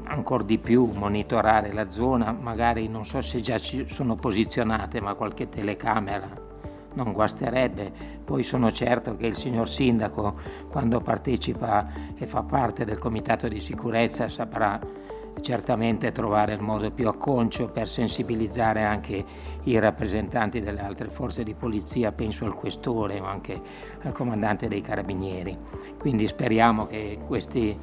ancora 0.03 0.43
di 0.43 0.59
più, 0.59 0.85
monitorare 0.93 1.73
la 1.73 1.89
zona, 1.89 2.31
magari 2.31 2.87
non 2.87 3.05
so 3.05 3.21
se 3.21 3.41
già 3.41 3.57
ci 3.57 3.87
sono 3.87 4.15
posizionate, 4.15 5.01
ma 5.01 5.15
qualche 5.15 5.49
telecamera 5.49 6.49
non 6.93 7.13
guasterebbe. 7.13 7.91
Poi 8.23 8.43
sono 8.43 8.71
certo 8.71 9.15
che 9.15 9.27
il 9.27 9.35
signor 9.35 9.69
Sindaco, 9.69 10.35
quando 10.69 10.99
partecipa 11.01 11.87
e 12.17 12.25
fa 12.25 12.43
parte 12.43 12.85
del 12.85 12.97
Comitato 12.97 13.47
di 13.47 13.59
Sicurezza, 13.59 14.29
saprà 14.29 14.79
certamente 15.39 16.11
trovare 16.11 16.53
il 16.53 16.61
modo 16.61 16.91
più 16.91 17.07
acconcio 17.07 17.67
per 17.69 17.87
sensibilizzare 17.87 18.83
anche 18.83 19.23
i 19.63 19.79
rappresentanti 19.79 20.59
delle 20.59 20.81
altre 20.81 21.07
forze 21.09 21.43
di 21.43 21.53
polizia, 21.53 22.11
penso 22.11 22.45
al 22.45 22.53
questore 22.53 23.19
o 23.19 23.25
anche 23.25 23.59
al 24.01 24.11
comandante 24.11 24.67
dei 24.67 24.81
carabinieri. 24.81 25.57
Quindi 25.97 26.27
speriamo 26.27 26.87
che 26.87 27.19
questi, 27.25 27.77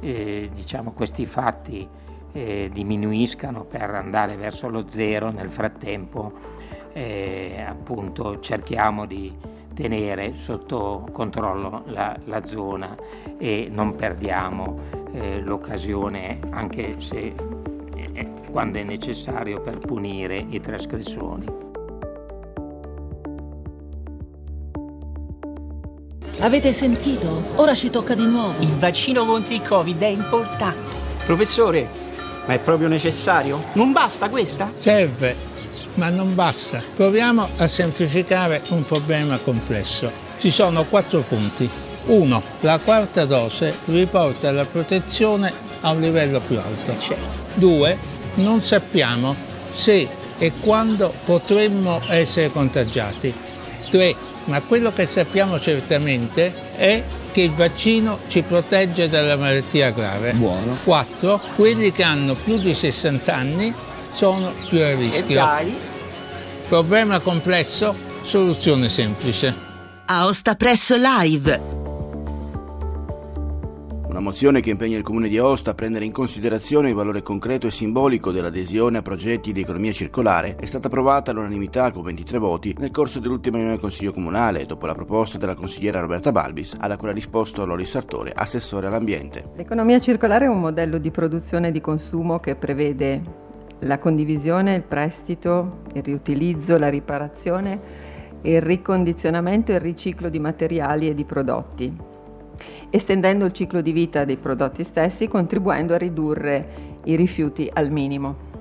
eh, 0.00 0.50
diciamo, 0.52 0.92
questi 0.92 1.26
fatti 1.26 1.86
eh, 2.32 2.70
diminuiscano 2.72 3.64
per 3.64 3.90
andare 3.90 4.36
verso 4.36 4.68
lo 4.68 4.88
zero 4.88 5.30
nel 5.30 5.50
frattempo 5.50 6.62
eh, 6.94 7.64
appunto 7.66 8.40
cerchiamo 8.40 9.04
di 9.04 9.32
tenere 9.74 10.34
sotto 10.36 11.08
controllo 11.12 11.82
la, 11.86 12.16
la 12.24 12.44
zona 12.44 12.96
e 13.36 13.68
non 13.70 13.96
perdiamo 13.96 14.78
eh, 15.12 15.40
l'occasione 15.40 16.38
anche 16.50 16.94
se 17.00 17.34
eh, 17.96 18.30
quando 18.50 18.78
è 18.78 18.84
necessario 18.84 19.60
per 19.60 19.78
punire 19.78 20.46
i 20.48 20.60
trasgressori. 20.60 21.62
Avete 26.40 26.72
sentito? 26.72 27.42
Ora 27.56 27.74
ci 27.74 27.90
tocca 27.90 28.14
di 28.14 28.26
nuovo. 28.26 28.60
Il 28.60 28.74
vaccino 28.74 29.24
contro 29.24 29.54
il 29.54 29.62
Covid 29.62 30.00
è 30.00 30.06
importante. 30.06 30.96
Professore, 31.24 31.88
ma 32.46 32.54
è 32.54 32.58
proprio 32.60 32.86
necessario? 32.86 33.58
Non 33.72 33.92
basta 33.92 34.28
questa? 34.28 34.70
Serve 34.76 35.53
ma 35.94 36.08
non 36.08 36.34
basta. 36.34 36.82
Proviamo 36.94 37.48
a 37.56 37.68
semplificare 37.68 38.62
un 38.68 38.84
problema 38.84 39.38
complesso. 39.38 40.10
Ci 40.38 40.50
sono 40.50 40.84
quattro 40.84 41.20
punti. 41.20 41.68
1. 42.06 42.42
La 42.60 42.78
quarta 42.78 43.24
dose 43.24 43.74
riporta 43.86 44.50
la 44.50 44.64
protezione 44.64 45.52
a 45.80 45.90
un 45.92 46.00
livello 46.00 46.40
più 46.40 46.58
alto. 46.58 46.94
2. 47.54 47.98
Non 48.34 48.62
sappiamo 48.62 49.34
se 49.70 50.08
e 50.38 50.52
quando 50.60 51.12
potremmo 51.24 52.00
essere 52.08 52.50
contagiati. 52.50 53.32
3. 53.90 54.14
Ma 54.46 54.60
quello 54.60 54.92
che 54.92 55.06
sappiamo 55.06 55.58
certamente 55.58 56.52
è 56.76 57.02
che 57.32 57.42
il 57.42 57.52
vaccino 57.52 58.18
ci 58.28 58.42
protegge 58.42 59.08
dalla 59.08 59.36
malattia 59.36 59.90
grave. 59.90 60.32
Buono. 60.32 60.76
4. 60.84 61.40
Quelli 61.56 61.90
che 61.92 62.02
hanno 62.02 62.34
più 62.34 62.58
di 62.58 62.74
60 62.74 63.34
anni 63.34 63.74
sono 64.14 64.52
più 64.68 64.80
a 64.80 64.94
rischio. 64.94 65.44
Problema 66.68 67.18
complesso, 67.18 67.94
soluzione 68.22 68.88
semplice. 68.88 69.52
Aosta 70.06 70.54
Press 70.54 70.94
Live. 70.96 71.82
Una 74.06 74.20
mozione 74.20 74.60
che 74.60 74.70
impegna 74.70 74.96
il 74.96 75.02
Comune 75.02 75.26
di 75.26 75.36
Aosta 75.38 75.72
a 75.72 75.74
prendere 75.74 76.04
in 76.04 76.12
considerazione 76.12 76.90
il 76.90 76.94
valore 76.94 77.22
concreto 77.22 77.66
e 77.66 77.72
simbolico 77.72 78.30
dell'adesione 78.30 78.98
a 78.98 79.02
progetti 79.02 79.50
di 79.50 79.62
economia 79.62 79.90
circolare 79.90 80.54
è 80.54 80.66
stata 80.66 80.86
approvata 80.86 81.32
all'unanimità 81.32 81.90
con 81.90 82.04
23 82.04 82.38
voti 82.38 82.76
nel 82.78 82.92
corso 82.92 83.18
dell'ultima 83.18 83.56
riunione 83.56 83.76
del 83.76 83.82
Consiglio 83.82 84.12
Comunale, 84.12 84.66
dopo 84.66 84.86
la 84.86 84.94
proposta 84.94 85.38
della 85.38 85.56
consigliera 85.56 85.98
Roberta 85.98 86.30
Balbis, 86.30 86.76
alla 86.78 86.96
quale 86.96 87.10
ha 87.10 87.16
risposto 87.16 87.66
Lori 87.66 87.84
Sartore, 87.84 88.32
assessore 88.32 88.86
all'ambiente. 88.86 89.50
L'economia 89.56 89.98
circolare 89.98 90.44
è 90.44 90.48
un 90.48 90.60
modello 90.60 90.98
di 90.98 91.10
produzione 91.10 91.68
e 91.68 91.72
di 91.72 91.80
consumo 91.80 92.38
che 92.38 92.54
prevede 92.54 93.42
la 93.80 93.98
condivisione, 93.98 94.74
il 94.74 94.82
prestito, 94.82 95.82
il 95.94 96.02
riutilizzo, 96.02 96.78
la 96.78 96.88
riparazione, 96.88 97.80
il 98.42 98.60
ricondizionamento 98.60 99.72
e 99.72 99.76
il 99.76 99.80
riciclo 99.80 100.28
di 100.28 100.38
materiali 100.38 101.08
e 101.08 101.14
di 101.14 101.24
prodotti, 101.24 101.94
estendendo 102.90 103.44
il 103.44 103.52
ciclo 103.52 103.80
di 103.80 103.92
vita 103.92 104.24
dei 104.24 104.36
prodotti 104.36 104.84
stessi, 104.84 105.28
contribuendo 105.28 105.94
a 105.94 105.98
ridurre 105.98 106.66
i 107.04 107.16
rifiuti 107.16 107.70
al 107.72 107.90
minimo. 107.90 108.52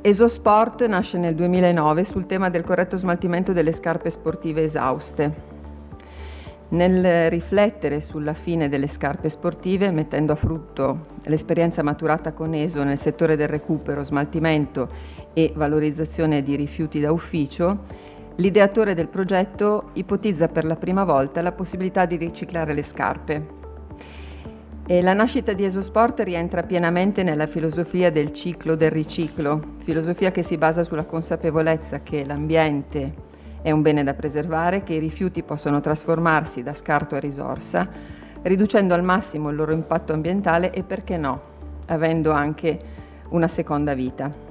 Esosport 0.00 0.86
nasce 0.86 1.18
nel 1.18 1.34
2009 1.34 2.04
sul 2.04 2.26
tema 2.26 2.50
del 2.50 2.62
corretto 2.62 2.96
smaltimento 2.96 3.52
delle 3.52 3.72
scarpe 3.72 4.10
sportive 4.10 4.62
esauste 4.62 5.57
nel 6.70 7.30
riflettere 7.30 8.00
sulla 8.00 8.34
fine 8.34 8.68
delle 8.68 8.88
scarpe 8.88 9.28
sportive, 9.28 9.90
mettendo 9.90 10.32
a 10.32 10.36
frutto 10.36 11.06
l'esperienza 11.24 11.82
maturata 11.82 12.32
con 12.32 12.52
ESO 12.52 12.82
nel 12.82 12.98
settore 12.98 13.36
del 13.36 13.48
recupero, 13.48 14.02
smaltimento 14.02 14.88
e 15.32 15.52
valorizzazione 15.54 16.42
di 16.42 16.56
rifiuti 16.56 17.00
da 17.00 17.10
ufficio, 17.10 17.84
l'ideatore 18.36 18.94
del 18.94 19.08
progetto 19.08 19.90
ipotizza 19.94 20.48
per 20.48 20.64
la 20.64 20.76
prima 20.76 21.04
volta 21.04 21.40
la 21.40 21.52
possibilità 21.52 22.04
di 22.04 22.16
riciclare 22.16 22.74
le 22.74 22.82
scarpe. 22.82 23.56
E 24.86 25.02
la 25.02 25.12
nascita 25.12 25.52
di 25.52 25.64
Esosport 25.64 26.20
rientra 26.20 26.62
pienamente 26.62 27.22
nella 27.22 27.46
filosofia 27.46 28.10
del 28.10 28.32
ciclo 28.32 28.74
del 28.74 28.90
riciclo, 28.90 29.74
filosofia 29.84 30.30
che 30.30 30.42
si 30.42 30.56
basa 30.56 30.82
sulla 30.82 31.04
consapevolezza 31.04 32.00
che 32.00 32.24
l'ambiente 32.24 33.26
è 33.62 33.70
un 33.70 33.82
bene 33.82 34.04
da 34.04 34.14
preservare, 34.14 34.82
che 34.82 34.94
i 34.94 34.98
rifiuti 34.98 35.42
possono 35.42 35.80
trasformarsi 35.80 36.62
da 36.62 36.74
scarto 36.74 37.14
a 37.14 37.20
risorsa, 37.20 37.88
riducendo 38.42 38.94
al 38.94 39.02
massimo 39.02 39.50
il 39.50 39.56
loro 39.56 39.72
impatto 39.72 40.12
ambientale 40.12 40.70
e 40.70 40.82
perché 40.82 41.16
no, 41.16 41.40
avendo 41.86 42.30
anche 42.30 42.78
una 43.30 43.48
seconda 43.48 43.94
vita. 43.94 44.46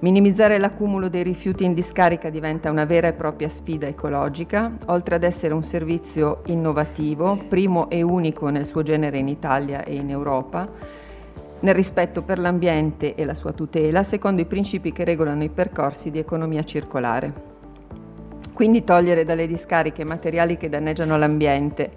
Minimizzare 0.00 0.58
l'accumulo 0.58 1.08
dei 1.08 1.24
rifiuti 1.24 1.64
in 1.64 1.74
discarica 1.74 2.30
diventa 2.30 2.70
una 2.70 2.84
vera 2.84 3.08
e 3.08 3.14
propria 3.14 3.48
sfida 3.48 3.88
ecologica, 3.88 4.70
oltre 4.86 5.16
ad 5.16 5.24
essere 5.24 5.54
un 5.54 5.64
servizio 5.64 6.42
innovativo, 6.46 7.36
primo 7.48 7.90
e 7.90 8.02
unico 8.02 8.48
nel 8.48 8.64
suo 8.64 8.84
genere 8.84 9.18
in 9.18 9.26
Italia 9.26 9.82
e 9.82 9.96
in 9.96 10.10
Europa, 10.10 10.68
nel 11.60 11.74
rispetto 11.74 12.22
per 12.22 12.38
l'ambiente 12.38 13.16
e 13.16 13.24
la 13.24 13.34
sua 13.34 13.52
tutela, 13.52 14.04
secondo 14.04 14.40
i 14.40 14.46
principi 14.46 14.92
che 14.92 15.02
regolano 15.02 15.42
i 15.42 15.48
percorsi 15.48 16.12
di 16.12 16.20
economia 16.20 16.62
circolare. 16.62 17.47
Quindi 18.58 18.82
togliere 18.82 19.24
dalle 19.24 19.46
discariche 19.46 20.02
materiali 20.02 20.56
che 20.56 20.68
danneggiano 20.68 21.16
l'ambiente, 21.16 21.92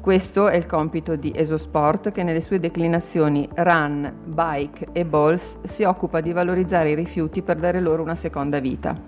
questo 0.00 0.48
è 0.48 0.56
il 0.56 0.66
compito 0.66 1.14
di 1.14 1.32
Esosport 1.32 2.10
che 2.10 2.24
nelle 2.24 2.40
sue 2.40 2.58
declinazioni 2.58 3.48
run, 3.54 4.12
bike 4.24 4.88
e 4.90 5.04
balls 5.04 5.60
si 5.62 5.84
occupa 5.84 6.20
di 6.20 6.32
valorizzare 6.32 6.90
i 6.90 6.96
rifiuti 6.96 7.40
per 7.42 7.58
dare 7.58 7.78
loro 7.78 8.02
una 8.02 8.16
seconda 8.16 8.58
vita. 8.58 9.00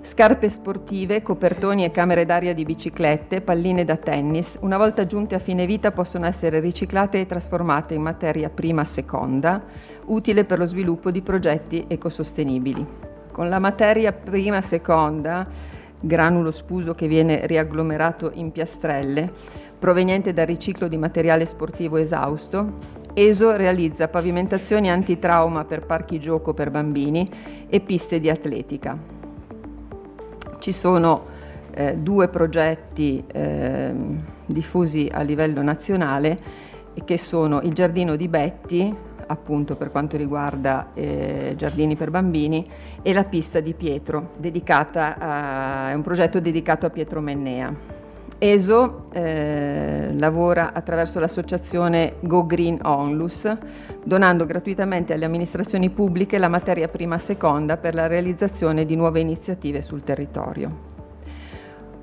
Scarpe 0.00 0.48
sportive, 0.48 1.22
copertoni 1.22 1.82
e 1.82 1.90
camere 1.90 2.24
d'aria 2.24 2.54
di 2.54 2.64
biciclette, 2.64 3.40
palline 3.40 3.84
da 3.84 3.96
tennis, 3.96 4.58
una 4.60 4.76
volta 4.76 5.06
giunte 5.06 5.34
a 5.34 5.40
fine 5.40 5.66
vita 5.66 5.90
possono 5.90 6.26
essere 6.26 6.60
riciclate 6.60 7.18
e 7.18 7.26
trasformate 7.26 7.94
in 7.94 8.02
materia 8.02 8.48
prima 8.48 8.84
seconda, 8.84 9.60
utile 10.04 10.44
per 10.44 10.58
lo 10.60 10.66
sviluppo 10.66 11.10
di 11.10 11.20
progetti 11.20 11.84
ecosostenibili. 11.88 12.86
Con 13.32 13.48
la 13.48 13.58
materia 13.58 14.12
prima 14.12 14.60
seconda, 14.60 15.78
granulo 16.00 16.50
spuso 16.50 16.94
che 16.94 17.06
viene 17.06 17.46
riagglomerato 17.46 18.30
in 18.34 18.50
piastrelle, 18.50 19.30
proveniente 19.78 20.32
dal 20.32 20.46
riciclo 20.46 20.88
di 20.88 20.96
materiale 20.96 21.46
sportivo 21.46 21.96
esausto, 21.96 22.98
ESO 23.12 23.56
realizza 23.56 24.08
pavimentazioni 24.08 24.90
antitrauma 24.90 25.64
per 25.64 25.84
parchi 25.84 26.18
gioco 26.18 26.54
per 26.54 26.70
bambini 26.70 27.30
e 27.68 27.80
piste 27.80 28.20
di 28.20 28.30
atletica. 28.30 28.96
Ci 30.58 30.72
sono 30.72 31.26
eh, 31.72 31.96
due 31.96 32.28
progetti 32.28 33.24
eh, 33.26 33.92
diffusi 34.46 35.08
a 35.12 35.22
livello 35.22 35.62
nazionale 35.62 36.68
che 37.04 37.18
sono 37.18 37.60
il 37.62 37.72
Giardino 37.72 38.16
di 38.16 38.28
Betti, 38.28 38.94
appunto 39.30 39.76
per 39.76 39.90
quanto 39.90 40.16
riguarda 40.16 40.88
eh, 40.94 41.54
giardini 41.56 41.94
per 41.94 42.10
bambini, 42.10 42.68
e 43.00 43.12
la 43.12 43.24
pista 43.24 43.60
di 43.60 43.74
Pietro, 43.74 44.32
a, 44.36 45.90
è 45.90 45.94
un 45.94 46.02
progetto 46.02 46.40
dedicato 46.40 46.86
a 46.86 46.90
Pietro 46.90 47.20
Mennea. 47.20 47.98
ESO 48.42 49.04
eh, 49.12 50.14
lavora 50.18 50.72
attraverso 50.72 51.20
l'associazione 51.20 52.14
Go 52.20 52.46
Green 52.46 52.78
Onlus, 52.82 53.54
donando 54.02 54.46
gratuitamente 54.46 55.12
alle 55.12 55.26
amministrazioni 55.26 55.90
pubbliche 55.90 56.38
la 56.38 56.48
materia 56.48 56.88
prima 56.88 57.16
e 57.16 57.18
seconda 57.18 57.76
per 57.76 57.94
la 57.94 58.06
realizzazione 58.06 58.86
di 58.86 58.96
nuove 58.96 59.20
iniziative 59.20 59.82
sul 59.82 60.02
territorio. 60.02 60.89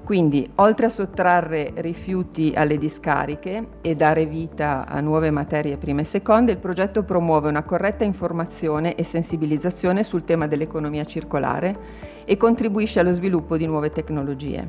Quindi, 0.08 0.50
oltre 0.56 0.86
a 0.86 0.90
sottrarre 0.90 1.74
rifiuti 1.76 2.54
alle 2.56 2.78
discariche 2.78 3.68
e 3.82 3.94
dare 3.94 4.26
vita 4.26 4.86
a 4.88 5.02
nuove 5.02 5.32
materie 5.32 5.76
prime 5.76 6.04
e 6.04 6.06
seconde, 6.06 6.54
il 6.54 6.60
progetto 6.60 7.04
promuove 7.04 7.50
una 7.50 7.64
corretta 7.64 8.06
informazione 8.06 8.96
e 8.96 9.04
sensibilizzazione 9.04 10.06
sul 10.06 10.24
tema 10.24 10.48
dell'economia 10.48 11.04
circolare 11.04 11.78
e 12.24 12.38
contribuisce 12.38 13.02
allo 13.02 13.12
sviluppo 13.12 13.58
di 13.58 13.66
nuove 13.66 13.92
tecnologie. 13.92 14.66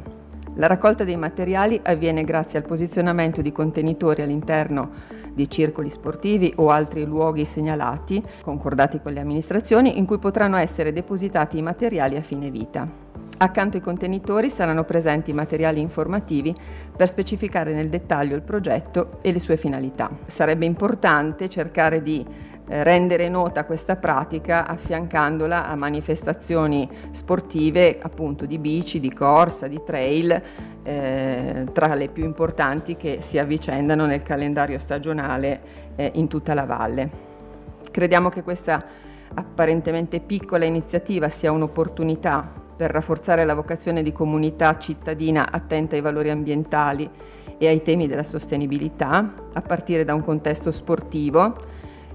La 0.57 0.66
raccolta 0.66 1.05
dei 1.05 1.16
materiali 1.16 1.81
avviene 1.85 2.24
grazie 2.24 2.59
al 2.59 2.64
posizionamento 2.64 3.40
di 3.40 3.53
contenitori 3.53 4.22
all'interno 4.22 4.90
di 5.33 5.48
circoli 5.48 5.88
sportivi 5.88 6.53
o 6.57 6.70
altri 6.70 7.05
luoghi 7.05 7.44
segnalati, 7.44 8.20
concordati 8.42 9.01
con 9.01 9.12
le 9.12 9.20
amministrazioni, 9.20 9.98
in 9.98 10.05
cui 10.05 10.18
potranno 10.18 10.57
essere 10.57 10.92
depositati 10.92 11.59
i 11.59 11.62
materiali 11.62 12.16
a 12.16 12.22
fine 12.22 12.51
vita. 12.51 13.07
Accanto 13.40 13.77
ai 13.77 13.83
contenitori 13.83 14.51
saranno 14.51 14.83
presenti 14.83 15.33
materiali 15.33 15.81
informativi 15.81 16.53
per 16.96 17.07
specificare 17.07 17.72
nel 17.72 17.88
dettaglio 17.88 18.35
il 18.35 18.42
progetto 18.42 19.18
e 19.22 19.31
le 19.31 19.38
sue 19.38 19.57
finalità. 19.57 20.11
Sarebbe 20.27 20.64
importante 20.64 21.48
cercare 21.48 22.03
di 22.03 22.27
eh, 22.66 22.83
rendere 22.83 23.29
nota 23.29 23.64
questa 23.64 23.94
pratica 23.94 24.66
affiancandola 24.66 25.68
a 25.68 25.77
manifestazioni 25.77 26.90
sportive 27.12 28.01
appunto 28.03 28.44
di 28.44 28.59
bici, 28.59 28.98
di 28.98 29.12
corsa, 29.12 29.68
di 29.68 29.81
trail, 29.87 30.42
eh, 30.83 31.64
tra 31.72 31.94
le 31.94 32.09
più 32.09 32.24
importanti 32.24 32.96
che 32.96 33.18
si 33.20 33.38
avvicendano 33.38 34.05
nel 34.05 34.24
calendario 34.24 34.81
stagionale 34.81 35.61
eh, 35.94 36.11
in 36.14 36.27
tutta 36.27 36.55
la 36.55 36.64
valle. 36.64 37.11
Crediamo 37.88 38.31
che 38.31 38.42
questa 38.42 38.85
apparentemente 39.33 40.18
piccola 40.18 40.64
iniziativa 40.64 41.29
sia 41.29 41.53
un'opportunità 41.53 42.66
per 42.79 42.93
rafforzare 42.93 43.45
la 43.45 43.57
vocazione 43.57 44.05
di 44.05 44.12
comunità 44.12 44.79
cittadina 44.79 45.51
attenta 45.51 45.97
ai 45.97 46.01
valori 46.01 46.31
ambientali 46.31 47.11
e 47.59 47.67
ai 47.67 47.83
temi 47.83 48.07
della 48.07 48.23
sostenibilità, 48.23 49.35
a 49.53 49.61
partire 49.61 50.05
da 50.05 50.14
un 50.14 50.23
contesto 50.23 50.71
sportivo 50.71 51.57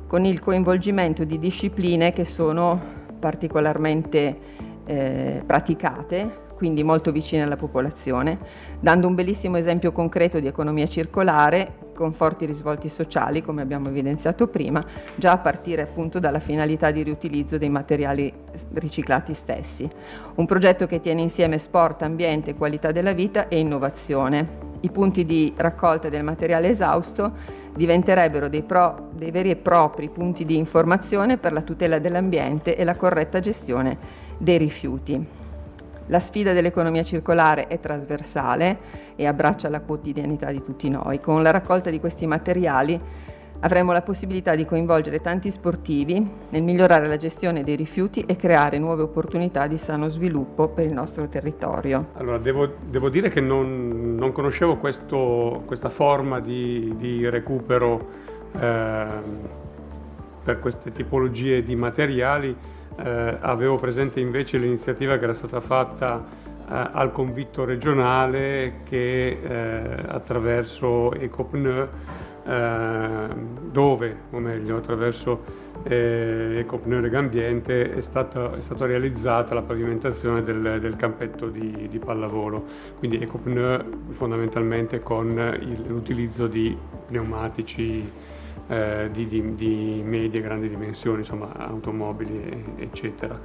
con 0.08 0.24
il 0.24 0.40
coinvolgimento 0.40 1.26
di 1.26 1.38
discipline 1.38 2.14
che 2.14 2.24
sono 2.24 2.82
particolarmente 3.20 4.38
eh, 4.86 5.44
praticate, 5.46 6.52
quindi 6.56 6.82
molto 6.82 7.12
vicine 7.12 7.44
alla 7.44 7.58
popolazione, 7.58 8.40
dando 8.80 9.08
un 9.08 9.16
bellissimo 9.16 9.58
esempio 9.58 9.92
concreto 9.92 10.40
di 10.40 10.48
economia 10.48 10.88
circolare 10.88 11.83
con 11.94 12.14
forti 12.14 12.46
risvolti 12.46 12.90
sociali, 12.90 13.42
come 13.42 13.62
abbiamo 13.62 13.90
evidenziato 13.90 14.48
prima, 14.48 14.84
già 15.16 15.34
a 15.34 15.38
partire 15.38 15.84
appunto 15.84 16.20
dalla 16.20 16.40
finalità 16.40 16.92
di 16.92 17.04
riutilizzo 17.04 17.58
dei 17.58 17.70
materiali 17.70 18.32
riciclati 18.74 19.34
stessi. 19.34 19.90
Un 20.36 20.46
progetto 20.46 20.86
che 20.88 21.00
tiene 21.00 21.22
insieme 21.22 21.58
sport, 21.58 22.02
ambiente, 22.02 22.56
qualità 22.56 22.92
della 22.92 23.14
vita 23.14 23.48
e 23.48 23.60
innovazione. 23.60 24.72
I 24.82 24.90
punti 24.90 25.26
di 25.26 25.54
raccolta 25.56 26.10
del 26.10 26.24
materiale 26.24 26.68
esausto 26.68 27.32
diventerebbero 27.74 28.50
dei, 28.50 28.64
pro, 28.64 29.10
dei 29.14 29.32
veri 29.32 29.52
e 29.52 29.56
propri 29.56 30.10
punti 30.10 30.44
di 30.46 30.58
informazione 30.58 31.38
per 31.38 31.54
la 31.54 31.62
tutela 31.62 32.00
dell'ambiente 32.00 32.76
e 32.76 32.84
la 32.84 32.96
corretta 32.96 33.40
gestione 33.40 33.98
dei 34.38 34.58
rifiuti. 34.58 35.43
La 36.08 36.20
sfida 36.20 36.54
dell'economia 36.54 37.04
circolare 37.04 37.68
è 37.68 37.80
trasversale 37.80 38.78
e 39.16 39.26
abbraccia 39.26 39.70
la 39.70 39.82
quotidianità 39.82 40.52
di 40.52 40.62
tutti 40.62 40.90
noi. 40.90 41.20
Con 41.20 41.42
la 41.42 41.52
raccolta 41.52 41.90
di 41.90 42.00
questi 42.00 42.28
materiali 42.28 43.00
avremo 43.64 43.94
la 43.94 44.02
possibilità 44.02 44.56
di 44.56 44.66
coinvolgere 44.66 45.22
tanti 45.22 45.50
sportivi 45.50 46.30
nel 46.50 46.62
migliorare 46.62 47.08
la 47.08 47.16
gestione 47.16 47.64
dei 47.64 47.78
rifiuti 47.78 48.22
e 48.28 48.36
creare 48.36 48.78
nuove 48.78 49.04
opportunità 49.04 49.68
di 49.68 49.78
sano 49.78 50.10
sviluppo 50.10 50.68
per 50.68 50.86
il 50.86 50.94
nostro 50.94 51.28
territorio. 51.30 52.10
Allora, 52.16 52.38
devo, 52.38 52.70
devo 52.90 53.10
dire 53.10 53.30
che 53.30 53.40
non, 53.40 54.16
non 54.16 54.34
conoscevo 54.34 54.78
questo, 54.78 55.64
questa 55.66 55.90
forma 55.90 56.42
di, 56.42 56.94
di 56.98 57.30
recupero 57.30 58.06
eh, 58.60 59.08
per 60.44 60.60
queste 60.60 60.92
tipologie 60.92 61.64
di 61.64 61.76
materiali. 61.76 62.56
Eh, 62.96 63.38
avevo 63.40 63.78
presente 63.78 64.20
invece 64.20 64.58
l'iniziativa 64.58 65.18
che 65.18 65.24
era 65.24 65.34
stata 65.34 65.60
fatta 65.60 66.24
eh, 66.70 66.90
al 66.92 67.12
convitto 67.12 67.66
regionale 67.66 68.82
che 68.84 69.40
eh, 69.42 70.04
attraverso 70.08 71.12
Ecopneu 71.14 71.88
eh, 72.46 73.28
dove, 73.72 74.18
o 74.32 74.40
meglio 74.40 74.78
attraverso 74.78 75.62
eh, 75.84 76.58
Ecopneu 76.60 77.00
Legambiente 77.00 77.94
è, 77.94 78.02
stata, 78.02 78.56
è 78.56 78.62
stata 78.62 78.86
realizzata 78.86 79.54
la 79.54 79.62
pavimentazione 79.62 80.44
del, 80.44 80.80
del 80.80 80.96
campetto 80.96 81.48
di, 81.48 81.88
di, 81.90 82.00
pallavolo, 82.00 82.64
quindi 83.00 83.22
Ecopneu 83.22 84.12
fondamentalmente 84.12 85.02
con 85.02 85.30
il, 85.62 85.84
l'utilizzo 85.88 86.48
di 86.48 86.78
pneumatici 87.08 88.12
eh, 88.68 89.10
di, 89.12 89.28
di, 89.28 89.56
di, 89.56 90.02
medie 90.04 90.40
e 90.40 90.44
grandi 90.44 90.70
dimensioni, 90.70 91.20
insomma 91.20 91.54
automobili 91.54 92.74
eccetera. 92.78 93.40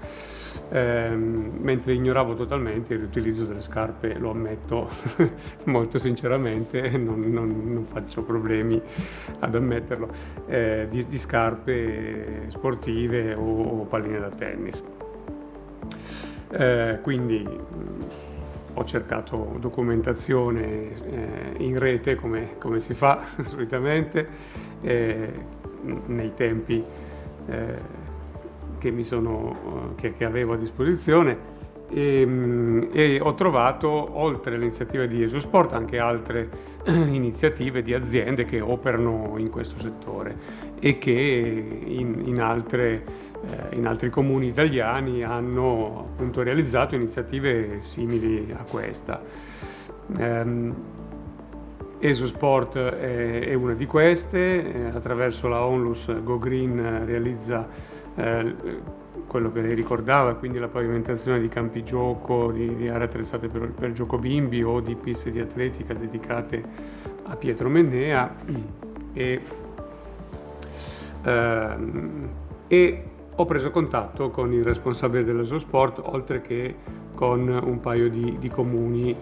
Eh, 0.70 1.10
mentre 1.10 1.94
ignoravo 1.94 2.34
totalmente 2.34 2.94
il 2.94 3.00
riutilizzo 3.00 3.44
delle 3.44 3.60
scarpe, 3.60 4.14
lo 4.18 4.30
ammetto 4.30 4.90
molto 5.64 5.98
sinceramente, 5.98 6.88
non, 6.90 7.20
non, 7.20 7.72
non, 7.72 7.84
faccio 7.86 8.22
problemi 8.22 8.80
ad 9.38 9.54
ammetterlo, 9.54 10.08
eh, 10.46 10.86
di, 10.90 11.06
di, 11.06 11.18
scarpe 11.18 12.46
sportive 12.48 13.34
o, 13.34 13.80
o 13.80 13.84
palline 13.84 14.18
da 14.18 14.28
tennis. 14.30 14.82
Eh, 16.50 16.98
quindi 17.02 17.46
ho 18.78 18.84
cercato 18.84 19.56
documentazione 19.58 20.62
eh, 20.62 21.64
in 21.64 21.78
rete 21.78 22.14
come, 22.14 22.54
come, 22.58 22.78
si 22.80 22.94
fa 22.94 23.24
solitamente 23.44 24.26
eh, 24.80 25.32
nei 26.06 26.32
tempi 26.34 26.84
eh, 27.48 27.78
che, 28.78 29.02
sono, 29.02 29.94
che, 29.96 30.12
che, 30.14 30.24
avevo 30.24 30.52
a 30.52 30.56
disposizione. 30.56 31.56
E, 31.90 32.20
ehm, 32.20 32.88
e, 32.92 33.18
ho 33.20 33.34
trovato, 33.34 33.88
oltre 33.88 34.54
all'iniziativa 34.54 35.06
di 35.06 35.24
Esosport, 35.24 35.72
anche 35.72 35.98
altre 35.98 36.48
iniziative 36.86 37.82
di 37.82 37.94
aziende 37.94 38.44
che 38.44 38.60
operano 38.60 39.34
in 39.38 39.50
questo 39.50 39.80
settore 39.80 40.67
e 40.80 40.98
che 40.98 41.10
in, 41.10 42.22
in, 42.24 42.40
altre, 42.40 43.04
eh, 43.42 43.76
in 43.76 43.86
altri 43.86 44.10
comuni 44.10 44.48
italiani 44.48 45.22
hanno 45.22 46.08
appunto 46.10 46.42
realizzato 46.42 46.94
iniziative 46.94 47.78
simili 47.82 48.52
a 48.56 48.64
questa. 48.68 49.22
Um, 50.18 50.74
Esosport 52.00 52.78
è, 52.78 53.40
è, 53.40 53.54
una 53.54 53.74
di 53.74 53.86
queste, 53.86 54.72
eh, 54.72 54.84
attraverso 54.86 55.48
la 55.48 55.64
Onlus 55.64 56.22
Go 56.22 56.38
Green 56.38 57.04
realizza 57.04 57.66
eh, 58.14 58.54
quello 59.26 59.50
che 59.50 59.60
lei 59.60 59.74
ricordava, 59.74 60.34
quindi 60.34 60.58
la 60.58 60.68
pavimentazione 60.68 61.40
di 61.40 61.48
campi 61.48 61.82
gioco, 61.82 62.52
di, 62.52 62.76
di 62.76 62.88
aree 62.88 63.06
attrezzate 63.06 63.48
per, 63.48 63.70
per 63.72 63.92
gioco 63.92 64.16
bimbi 64.16 64.62
o 64.62 64.80
di 64.80 64.94
piste 64.94 65.32
di 65.32 65.40
atletica 65.40 65.92
dedicate 65.92 66.62
a 67.24 67.34
Pietro 67.34 67.68
Mennea 67.68 68.34
e, 69.12 69.32
ehm, 69.32 69.40
e 72.68 73.02
ho 73.34 73.44
preso 73.44 73.70
contatto 73.70 74.30
con 74.30 74.52
il 74.52 74.64
responsabile 74.64 75.24
dell'Esosport 75.24 76.00
oltre 76.04 76.40
che 76.40 76.74
con 77.14 77.48
un 77.48 77.80
paio 77.80 78.08
di, 78.08 78.36
di 78.38 78.48
comuni 78.48 79.16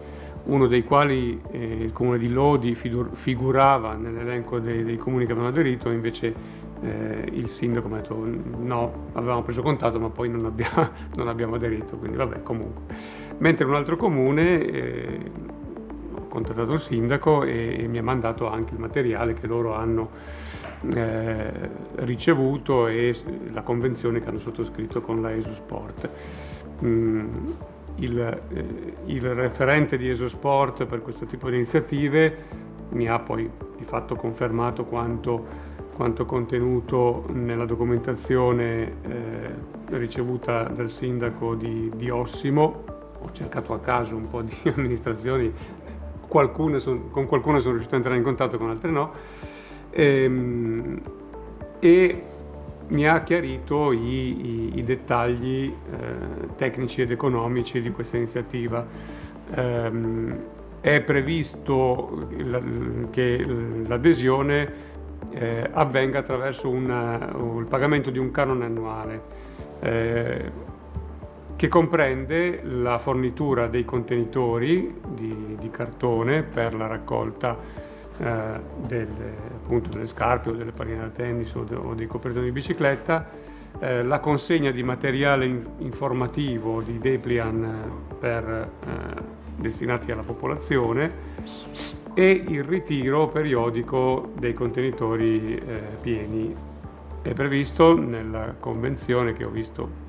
uno 0.47 0.67
dei 0.67 0.85
quali 0.85 1.41
eh, 1.51 1.85
il 1.85 1.93
comune 1.93 2.19
di 2.19 2.29
Lodi 2.29 2.75
figurava 2.75 3.95
nell'elenco 3.95 4.59
dei, 4.59 4.85
dei 4.85 4.97
comuni 4.97 5.27
che 5.27 5.33
avevano 5.33 5.53
aderito, 5.53 5.91
invece 5.91 6.35
eh, 6.83 7.29
il 7.33 7.49
sindaco 7.49 7.89
mi 7.89 7.95
ha 7.95 7.97
detto 7.99 8.25
no, 8.59 9.09
avevamo 9.15 9.43
preso 9.43 9.63
contatto 9.63 9.99
ma 9.99 10.11
poi 10.11 10.29
non 10.29 10.45
abbiamo, 10.45 10.89
non 11.17 11.29
abbiamo 11.29 11.57
aderito, 11.57 11.97
quindi 11.97 12.17
vabbè 12.17 12.43
comunque. 12.43 12.95
Mentre 13.39 13.65
un 13.65 13.75
altro 13.75 13.97
comune 13.97 14.65
eh, 14.65 15.31
contattato 16.37 16.73
il 16.75 16.81
sindaco 16.81 17.45
e, 17.45 17.77
e, 17.81 17.89
mi 17.89 17.97
ha 17.97 18.03
mandato 18.03 18.47
anche 18.47 18.75
il 18.75 18.81
materiale 18.81 19.33
che 19.33 19.47
loro 19.47 19.75
hanno 19.75 20.11
eh, 20.95 21.71
ricevuto 21.97 22.89
e 22.89 23.17
la 23.53 23.63
convenzione 23.63 24.21
che 24.21 24.29
hanno 24.29 24.39
sottoscritto 24.39 25.01
con 25.01 25.23
la 25.23 25.33
ESUSport. 25.33 26.11
Mm, 26.85 27.51
il, 27.97 28.19
eh, 28.21 28.95
il, 29.07 29.35
referente 29.35 29.97
di 29.97 30.11
Esosport 30.11 30.85
per 30.85 31.01
questo 31.01 31.25
tipo 31.25 31.49
di 31.49 31.57
iniziative 31.57 32.65
mi 32.91 33.09
ha 33.09 33.19
poi 33.19 33.51
di 33.79 33.85
fatto 33.85 34.15
confermato 34.15 34.85
quanto, 34.85 35.47
quanto 35.95 36.27
contenuto 36.27 37.25
nella 37.33 37.65
documentazione 37.65 38.93
eh, 39.03 39.97
ricevuta 39.97 40.65
dal 40.65 40.91
sindaco 40.91 41.55
di, 41.55 41.91
di, 41.97 42.11
Ossimo. 42.11 42.85
Ho 43.21 43.33
cercato 43.33 43.73
a 43.73 43.79
caso 43.79 44.15
un 44.15 44.29
po' 44.29 44.43
di 44.43 44.55
amministrazioni, 44.77 45.51
qualcune 46.29 46.79
son, 46.79 47.11
con 47.11 47.27
qualcune 47.27 47.61
sono 47.61 47.73
riuscito 47.73 47.95
a 47.95 47.99
entrare 47.99 48.19
in 48.19 48.25
contatto, 48.25 48.59
con 48.59 48.71
altre 48.71 48.91
no. 48.91 49.13
Ehm, 49.91 51.01
e 51.79 52.23
mi 52.89 53.07
ha 53.07 53.23
chiarito 53.23 53.93
i, 53.93 53.99
i, 53.99 54.79
i 54.79 54.85
dettagli 54.85 55.73
eh, 55.73 56.55
tecnici 56.57 57.03
ed 57.03 57.11
economici 57.11 57.81
di 57.81 57.91
questa 57.91 58.17
iniziativa. 58.17 58.87
Eh, 59.55 60.55
è 60.81 61.01
previsto 61.01 62.29
la, 62.45 62.61
che 63.11 63.45
l'adesione 63.87 64.73
eh, 65.31 65.69
avvenga 65.73 66.21
attraverso 66.21 66.69
una, 66.69 67.29
il 67.59 67.67
pagamento 67.69 68.11
di 68.11 68.19
un 68.19 68.31
canone 68.31 68.65
annuale 68.67 69.23
eh, 69.81 70.53
che 71.57 71.69
comprende 71.69 72.61
la 72.63 72.99
fornitura 72.99 73.67
dei 73.67 73.85
contenitori 73.85 74.95
di, 75.09 75.57
di 75.59 75.71
cartone 75.71 76.43
per 76.43 76.75
la 76.75 76.87
raccolta 76.87 77.57
eh, 78.19 78.61
delle, 78.87 79.35
appunto, 79.55 79.89
delle 79.89 80.07
scarpe 80.07 80.51
o 80.51 80.53
delle 80.53 80.73
palline 80.73 81.01
da 81.01 81.09
tennis 81.09 81.55
o, 81.55 81.65
de, 81.65 81.75
o 81.75 81.95
dei 81.95 82.07
copertoni 82.07 82.45
di 82.45 82.53
bicicletta, 82.53 83.29
eh, 83.79 84.03
la 84.03 84.21
consegna 84.21 84.71
di 84.71 84.83
materiale 84.83 85.47
in, 85.47 85.65
informativo 85.79 86.83
di 86.83 86.99
Deplian 86.99 87.91
per, 88.19 88.71
eh, 88.87 89.45
destinati 89.57 90.13
alla 90.13 90.23
popolazione 90.23 91.35
e 92.13 92.31
il 92.31 92.65
ritiro 92.65 93.29
periodico 93.29 94.33
dei 94.39 94.53
contenitori 94.53 95.57
eh, 95.57 95.81
pieni. 96.01 96.55
È 97.23 97.33
previsto 97.33 97.99
nella 97.99 98.55
convenzione 98.61 99.33
che 99.33 99.45
ho 99.45 99.51
visto 99.51 100.05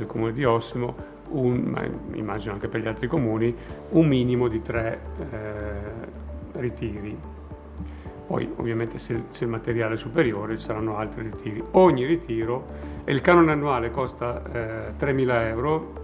del 0.00 0.06
comune 0.06 0.32
di 0.32 0.44
Ossimo, 0.44 0.94
un, 1.28 1.56
ma 1.58 1.84
immagino 2.14 2.54
anche 2.54 2.68
per 2.68 2.80
gli 2.80 2.88
altri 2.88 3.06
comuni, 3.06 3.54
un 3.90 4.06
minimo 4.06 4.48
di 4.48 4.62
tre 4.62 5.00
eh, 5.18 6.58
ritiri. 6.58 7.16
Poi 8.26 8.48
ovviamente 8.56 8.98
se, 8.98 9.24
se, 9.30 9.44
il 9.44 9.50
materiale 9.50 9.94
è 9.94 9.96
superiore 9.96 10.56
ci 10.56 10.64
saranno 10.64 10.96
altri 10.96 11.22
ritiri. 11.22 11.62
Ogni 11.72 12.04
ritiro, 12.04 12.66
e 13.04 13.12
il 13.12 13.20
canone 13.20 13.52
annuale 13.52 13.90
costa 13.90 14.42
eh, 14.52 14.92
3.000 14.98 15.46
euro, 15.48 15.98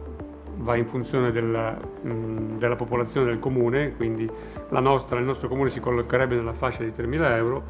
va 0.59 0.77
in 0.77 0.87
funzione 0.87 1.31
della, 1.31 1.73
mh, 1.73 2.59
della, 2.59 2.77
popolazione 2.77 3.27
del 3.27 3.39
comune, 3.39 3.95
quindi 3.95 4.29
nostra, 4.81 5.19
il 5.19 5.25
nostro 5.25 5.49
comune 5.49 5.71
si 5.71 5.81
collocherebbe 5.81 6.35
nella 6.35 6.53
fascia 6.53 6.83
di 6.83 6.93
3.000 6.97 7.37
euro, 7.37 7.63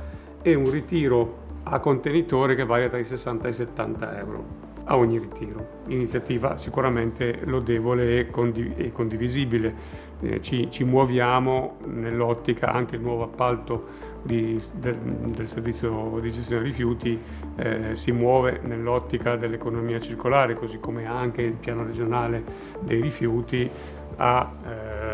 e 0.42 0.54
un 0.54 0.70
ritiro 0.70 1.44
a 1.64 1.78
contenitore 1.80 2.54
che 2.54 2.64
varia 2.64 2.88
tra 2.88 2.98
i 2.98 3.04
60 3.04 3.46
e 3.46 3.50
i 3.50 3.54
70 3.54 4.18
euro 4.18 4.66
a 4.86 4.96
ogni 4.96 5.18
ritiro. 5.18 5.84
Iniziativa 5.88 6.56
sicuramente 6.58 7.40
lodevole 7.44 8.20
e, 8.20 8.30
condiv- 8.30 8.78
e 8.78 8.92
condivisibile. 8.92 10.04
Eh, 10.20 10.40
ci, 10.40 10.70
ci, 10.70 10.84
muoviamo 10.84 11.78
nell'ottica 11.86 12.72
anche 12.72 12.96
il 12.96 13.02
nuovo 13.02 13.24
appalto 13.24 14.14
di, 14.22 14.60
del, 14.72 14.96
del, 14.96 15.46
servizio 15.46 16.18
di 16.20 16.32
gestione 16.32 16.62
dei 16.62 16.70
rifiuti 16.70 17.20
eh, 17.56 17.90
si 17.94 18.12
muove 18.12 18.60
nell'ottica 18.62 19.36
dell'economia 19.36 20.00
circolare, 20.00 20.54
così 20.54 20.78
come 20.78 21.04
anche 21.04 21.42
il 21.42 21.52
piano 21.52 21.84
regionale 21.84 22.42
dei 22.80 23.00
rifiuti 23.00 23.70
ha 24.16 24.52
eh, 24.64 25.05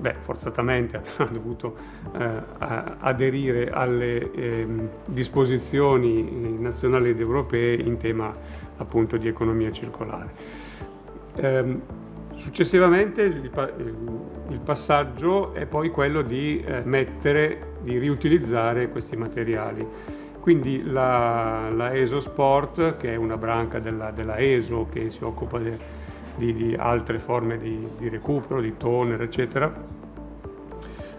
beh, 0.00 0.14
forzatamente 0.22 1.00
ha 1.18 1.24
dovuto 1.24 1.76
eh, 2.18 2.42
aderire 2.98 3.70
alle 3.70 4.32
eh, 4.32 4.66
disposizioni 5.04 6.58
nazionali 6.58 7.10
ed 7.10 7.20
europee 7.20 7.74
in 7.74 7.98
tema 7.98 8.34
appunto 8.78 9.16
di 9.16 9.28
economia 9.28 9.70
circolare. 9.70 10.30
Eh, 11.36 11.80
successivamente 12.36 13.22
il, 13.22 13.50
il, 14.48 14.60
passaggio 14.64 15.52
è 15.52 15.66
poi 15.66 15.90
quello 15.90 16.22
di 16.22 16.62
eh, 16.64 16.80
mettere, 16.84 17.74
di 17.82 17.98
riutilizzare 17.98 18.88
questi 18.88 19.16
materiali. 19.16 19.86
Quindi 20.40 20.82
la, 20.82 21.68
la 21.70 21.94
ESO 21.94 22.18
Sport, 22.18 22.96
che 22.96 23.12
è 23.12 23.16
una 23.16 23.36
branca 23.36 23.78
della, 23.78 24.10
della 24.10 24.38
ESO 24.38 24.88
che 24.90 25.10
si 25.10 25.22
occupa 25.22 25.58
di 25.58 25.70
di, 26.40 26.54
di 26.54 26.74
altre 26.76 27.18
forme 27.18 27.58
di, 27.58 27.86
di, 27.98 28.08
recupero, 28.08 28.60
di 28.60 28.76
toner, 28.78 29.20
eccetera, 29.20 29.72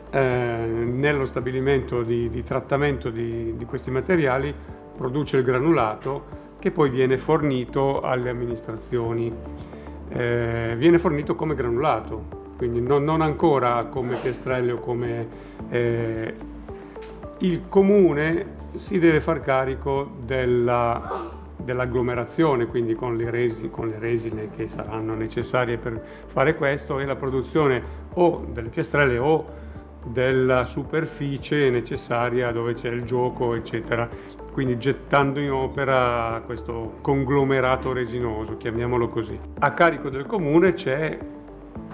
eh, 0.09 0.19
nello 0.19 1.25
stabilimento 1.25 2.01
di, 2.01 2.29
di 2.29 2.43
trattamento 2.43 3.09
di, 3.11 3.55
questi 3.67 3.91
materiali 3.91 4.53
produce 4.97 5.37
il 5.37 5.43
granulato 5.43 6.39
che 6.59 6.71
poi 6.71 6.89
viene 6.89 7.17
fornito 7.17 8.01
alle 8.01 8.29
amministrazioni. 8.29 9.31
Eh, 10.09 10.75
viene 10.77 10.99
fornito 10.99 11.35
come 11.35 11.55
granulato, 11.55 12.53
quindi 12.57 12.81
non, 12.81 13.03
non 13.03 13.21
ancora 13.21 13.85
come 13.85 14.15
piastrelle 14.15 14.71
o 14.73 14.79
come... 14.79 15.27
Eh, 15.69 16.35
il 17.39 17.63
comune 17.69 18.59
si 18.75 18.99
deve 18.99 19.19
far 19.19 19.41
carico 19.41 20.11
della 20.23 21.39
dell'agglomerazione, 21.63 22.65
quindi 22.65 22.95
con 22.95 23.15
le, 23.15 23.29
resi, 23.29 23.69
con 23.69 23.89
le, 23.89 23.99
resine 23.99 24.49
che 24.55 24.67
saranno 24.67 25.13
necessarie 25.13 25.77
per 25.77 26.01
fare 26.27 26.55
questo 26.55 26.99
e 26.99 27.05
la 27.05 27.15
produzione 27.15 27.81
o 28.13 28.45
delle 28.51 28.69
piastrelle 28.69 29.17
o 29.17 29.59
della 30.03 30.65
superficie 30.65 31.69
necessaria 31.69 32.51
dove 32.51 32.73
c'è 32.73 32.89
il 32.89 33.03
gioco, 33.03 33.53
eccetera. 33.53 34.09
Quindi 34.51 34.77
gettando 34.77 35.39
in 35.39 35.51
opera 35.51 36.41
questo 36.45 36.95
conglomerato 37.01 37.93
resinoso, 37.93 38.57
chiamiamolo 38.57 39.07
così. 39.07 39.39
A 39.59 39.71
carico 39.73 40.09
del 40.09 40.25
comune 40.25 40.73
c'è 40.73 41.17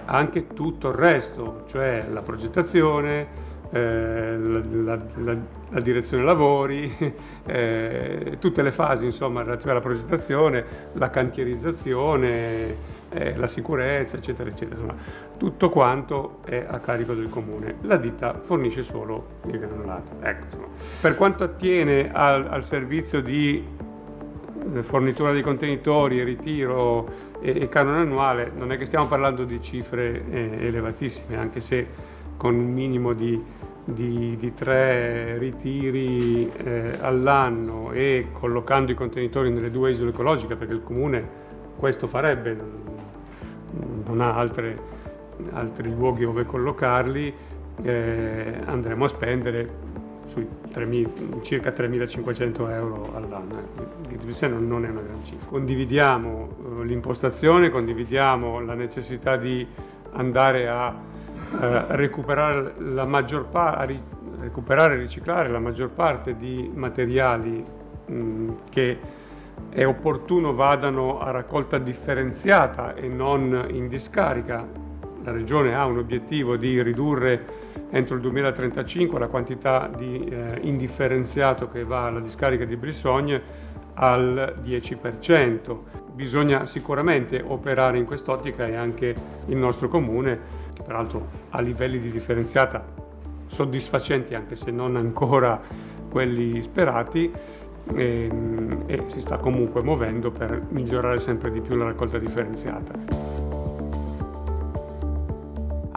anche 0.06 0.48
tutto 0.48 0.88
il 0.88 0.94
resto, 0.94 1.64
cioè 1.66 2.06
la 2.10 2.22
progettazione, 2.22 3.46
eh, 3.70 4.36
la, 4.38 4.98
la, 5.16 5.36
la, 5.70 5.80
direzione 5.80 6.24
lavori, 6.24 6.94
eh, 7.44 8.36
tutte 8.38 8.62
le 8.62 8.72
fasi 8.72 9.04
insomma, 9.04 9.42
relative 9.42 9.72
alla 9.72 9.80
progettazione, 9.80 10.64
la 10.94 11.10
cantierizzazione, 11.10 12.96
eh, 13.10 13.36
la 13.36 13.46
sicurezza, 13.46 14.16
eccetera, 14.16 14.48
eccetera. 14.48 14.80
Insomma, 14.80 15.00
tutto 15.36 15.68
quanto 15.70 16.38
è 16.44 16.64
a 16.66 16.78
carico 16.78 17.14
del 17.14 17.28
comune. 17.28 17.76
La 17.82 17.96
ditta 17.96 18.40
fornisce 18.42 18.82
solo 18.82 19.40
il 19.46 19.58
granulato. 19.58 20.12
Ecco, 20.20 20.68
per 21.00 21.16
quanto 21.16 21.44
attiene 21.44 22.10
al, 22.12 22.46
al 22.48 22.64
servizio 22.64 23.20
di 23.20 23.64
eh, 24.74 24.82
fornitura 24.82 25.32
di 25.32 25.42
contenitori 25.42 26.22
ritiro 26.24 27.26
e, 27.40 27.62
e 27.62 27.68
canone 27.68 28.00
annuale, 28.00 28.50
non 28.54 28.72
è 28.72 28.78
che 28.78 28.86
stiamo 28.86 29.06
parlando 29.06 29.44
di 29.44 29.60
cifre 29.62 30.24
eh, 30.30 30.66
elevatissime, 30.66 31.36
anche 31.36 31.60
se 31.60 32.16
con 32.38 32.54
un 32.54 32.72
minimo 32.72 33.12
di, 33.12 33.38
di, 33.84 34.36
di 34.38 34.54
tre 34.54 35.36
ritiri 35.36 36.50
eh, 36.50 36.96
all'anno 37.00 37.92
e 37.92 38.28
collocando 38.32 38.92
i 38.92 38.94
contenitori 38.94 39.50
nelle 39.50 39.70
due 39.70 39.90
isole 39.90 40.10
ecologiche, 40.10 40.56
perché 40.56 40.72
il 40.72 40.82
comune 40.82 41.46
questo 41.76 42.06
farebbe, 42.06 42.56
non, 44.06 44.20
ha 44.20 44.34
altre, 44.34 44.78
altri 45.52 45.92
luoghi 45.94 46.24
dove 46.24 46.46
collocarli, 46.46 47.34
eh, 47.82 48.54
andremo 48.64 49.04
a 49.04 49.08
spendere 49.08 49.86
sui 50.26 50.46
3, 50.70 51.10
circa 51.42 51.70
3.500 51.70 52.70
euro 52.70 53.12
all'anno, 53.14 53.58
eh. 54.08 54.16
di 54.16 54.32
sé 54.32 54.46
non, 54.46 54.66
non 54.66 54.84
è 54.84 54.88
una 54.88 55.00
gran 55.00 55.24
cifra. 55.24 55.46
Condividiamo 55.46 56.48
eh, 56.80 56.84
l'impostazione, 56.84 57.70
condividiamo 57.70 58.60
la 58.60 58.74
necessità 58.74 59.36
di 59.36 59.66
andare 60.12 60.68
a 60.68 60.94
eh, 61.60 61.84
recuperare 61.96 62.74
la 62.78 63.04
maggior 63.04 63.46
parte, 63.46 64.00
recuperare 64.40 64.94
e 64.94 64.98
riciclare 64.98 65.48
la 65.48 65.58
maggior 65.58 65.90
parte 65.90 66.36
di 66.36 66.70
materiali 66.72 67.64
mh, 68.06 68.52
che 68.70 68.98
è 69.70 69.84
opportuno 69.86 70.54
vadano 70.54 71.20
a 71.20 71.30
raccolta 71.30 71.78
differenziata 71.78 72.94
e 72.94 73.08
non 73.08 73.66
in 73.70 73.88
discarica. 73.88 74.66
La 75.24 75.32
Regione 75.32 75.74
ha 75.74 75.84
un 75.84 75.98
obiettivo 75.98 76.56
di 76.56 76.80
ridurre 76.82 77.66
entro 77.90 78.16
il 78.16 78.20
2035 78.20 79.18
la 79.18 79.28
quantità 79.28 79.90
di 79.94 80.24
eh, 80.24 80.58
indifferenziato 80.62 81.68
che 81.68 81.84
va 81.84 82.06
alla 82.06 82.20
discarica 82.20 82.64
di 82.64 82.76
Brissogne 82.76 83.42
al 83.94 84.56
10%. 84.62 85.78
Bisogna 86.12 86.66
sicuramente 86.66 87.42
operare 87.44 87.98
in 87.98 88.04
quest'ottica 88.04 88.66
e 88.66 88.74
anche 88.74 89.14
il 89.46 89.56
nostro 89.56 89.88
comune, 89.88 90.57
peraltro 90.88 91.28
ha 91.50 91.60
livelli 91.60 92.00
di 92.00 92.10
differenziata 92.10 92.82
soddisfacenti 93.44 94.34
anche 94.34 94.56
se 94.56 94.70
non 94.70 94.96
ancora 94.96 95.60
quelli 96.08 96.62
sperati, 96.62 97.30
e, 97.94 98.28
ehm, 98.30 98.84
e 98.86 99.04
si 99.06 99.20
sta 99.20 99.36
comunque 99.36 99.82
muovendo 99.82 100.30
per 100.30 100.62
migliorare 100.70 101.18
sempre 101.18 101.50
di 101.50 101.60
più 101.60 101.76
la 101.76 101.84
raccolta 101.84 102.18
differenziata. 102.18 103.47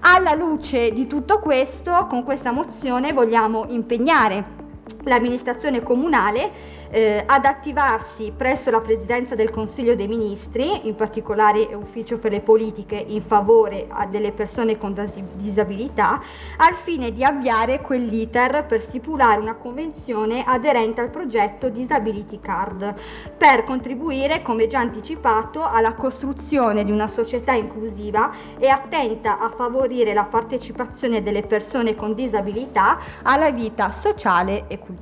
Alla 0.00 0.34
luce 0.34 0.92
di 0.92 1.06
tutto 1.06 1.38
questo, 1.38 2.06
con 2.08 2.24
questa 2.24 2.52
mozione 2.52 3.12
vogliamo 3.12 3.66
impegnare 3.68 4.62
l'amministrazione 5.04 5.82
comunale 5.82 6.82
eh, 6.90 7.22
ad 7.26 7.44
attivarsi 7.44 8.32
presso 8.36 8.70
la 8.70 8.80
Presidenza 8.80 9.34
del 9.34 9.50
Consiglio 9.50 9.96
dei 9.96 10.06
Ministri, 10.06 10.86
in 10.86 10.94
particolare 10.94 11.68
Ufficio 11.74 12.18
per 12.18 12.30
le 12.30 12.40
politiche 12.40 12.94
in 12.96 13.22
favore 13.22 13.88
delle 14.10 14.30
persone 14.30 14.78
con 14.78 14.94
disabilità, 15.34 16.20
al 16.58 16.74
fine 16.74 17.12
di 17.12 17.24
avviare 17.24 17.80
quell'iter 17.80 18.64
per 18.66 18.80
stipulare 18.80 19.40
una 19.40 19.54
convenzione 19.54 20.44
aderente 20.46 21.00
al 21.00 21.10
progetto 21.10 21.68
Disability 21.68 22.38
Card, 22.40 22.94
per 23.36 23.64
contribuire, 23.64 24.42
come 24.42 24.68
già 24.68 24.78
anticipato, 24.78 25.64
alla 25.64 25.94
costruzione 25.94 26.84
di 26.84 26.92
una 26.92 27.08
società 27.08 27.52
inclusiva 27.52 28.30
e 28.58 28.68
attenta 28.68 29.40
a 29.40 29.48
favorire 29.50 30.14
la 30.14 30.24
partecipazione 30.24 31.22
delle 31.22 31.42
persone 31.42 31.96
con 31.96 32.14
disabilità 32.14 32.98
alla 33.22 33.50
vita 33.50 33.90
sociale 33.90 34.64
e 34.68 34.78
culturale. 34.78 34.93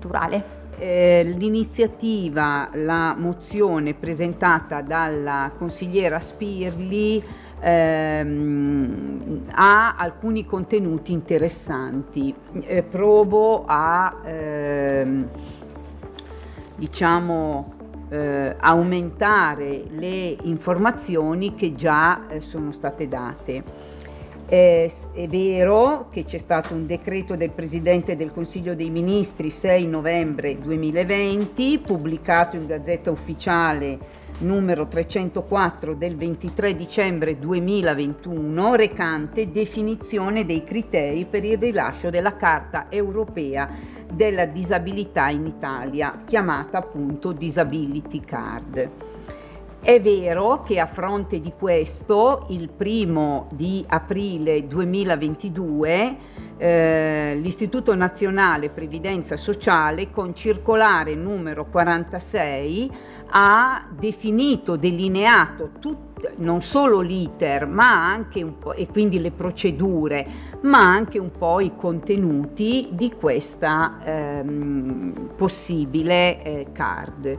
Eh, 0.79 1.23
l'iniziativa, 1.37 2.69
la 2.73 3.15
mozione 3.17 3.95
presentata 3.95 4.81
dalla 4.81 5.53
consigliera 5.57 6.19
Spirli 6.19 7.23
ehm, 7.61 9.45
ha 9.53 9.95
alcuni 9.97 10.45
contenuti 10.45 11.13
interessanti. 11.13 12.35
Eh, 12.63 12.83
provo 12.83 13.65
a 13.67 14.17
ehm, 14.25 15.29
diciamo 16.77 17.75
eh, 18.09 18.57
aumentare 18.59 19.85
le 19.89 20.37
informazioni 20.43 21.55
che 21.55 21.75
già 21.75 22.29
eh, 22.29 22.41
sono 22.41 22.73
state 22.73 23.09
date. 23.09 23.82
Eh, 24.53 24.93
è 25.15 25.27
vero 25.29 26.09
che 26.11 26.25
c'è 26.25 26.37
stato 26.37 26.75
un 26.75 26.85
decreto 26.85 27.37
del 27.37 27.53
Presidente 27.53 28.17
del 28.17 28.33
Consiglio 28.33 28.75
dei 28.75 28.91
Ministri 28.91 29.49
6 29.49 29.87
novembre 29.87 30.59
2020, 30.59 31.79
pubblicato 31.79 32.57
in 32.57 32.67
Gazzetta 32.67 33.11
Ufficiale 33.11 34.21
numero 34.41 34.89
304 34.89 35.95
del 35.95 36.17
23 36.17 36.77
dicembre 36.77 37.39
2021 37.39 38.75
recante 38.75 39.51
definizione 39.51 40.45
dei 40.45 40.65
criteri 40.65 41.25
per 41.25 41.45
il 41.45 41.57
rilascio 41.57 42.11
della 42.11 42.37
Carta 42.37 42.89
europea 42.91 43.71
della 44.13 44.45
disabilità 44.45 45.31
in 45.31 45.47
Italia, 45.47 46.25
chiamata 46.27 46.77
appunto 46.77 47.33
Disability 47.33 48.21
Card. 48.21 49.12
È 49.85 50.01
vero 50.01 50.63
che 50.63 50.79
a 50.79 50.87
fronte 50.87 51.41
di 51.41 51.53
questo, 51.59 52.47
il 52.51 52.69
primo 52.69 53.49
di 53.51 53.85
aprile 53.89 54.69
2022, 54.69 56.17
eh, 56.57 57.37
l'Istituto 57.43 57.93
Nazionale 57.97 58.71
Previdenza 58.71 59.37
Sociale, 59.37 60.13
con 60.13 60.37
circolare 60.37 61.17
numero 61.17 61.67
46, 61.67 62.93
ha 63.31 63.89
definito, 63.91 64.77
delineato 64.77 65.71
tut, 65.81 66.35
non 66.37 66.63
solo 66.63 67.01
l'iter, 67.01 67.67
ma 67.67 68.09
anche 68.09 68.41
un 68.41 68.59
po', 68.59 68.75
e 68.75 68.87
quindi 68.87 69.19
le 69.19 69.33
procedure, 69.33 70.25
ma 70.61 70.79
anche 70.79 71.19
un 71.19 71.33
po' 71.33 71.59
i 71.59 71.73
contenuti 71.75 72.91
di 72.93 73.11
questa 73.19 73.99
ehm, 74.05 75.31
possibile 75.37 76.41
eh, 76.45 76.67
card. 76.71 77.39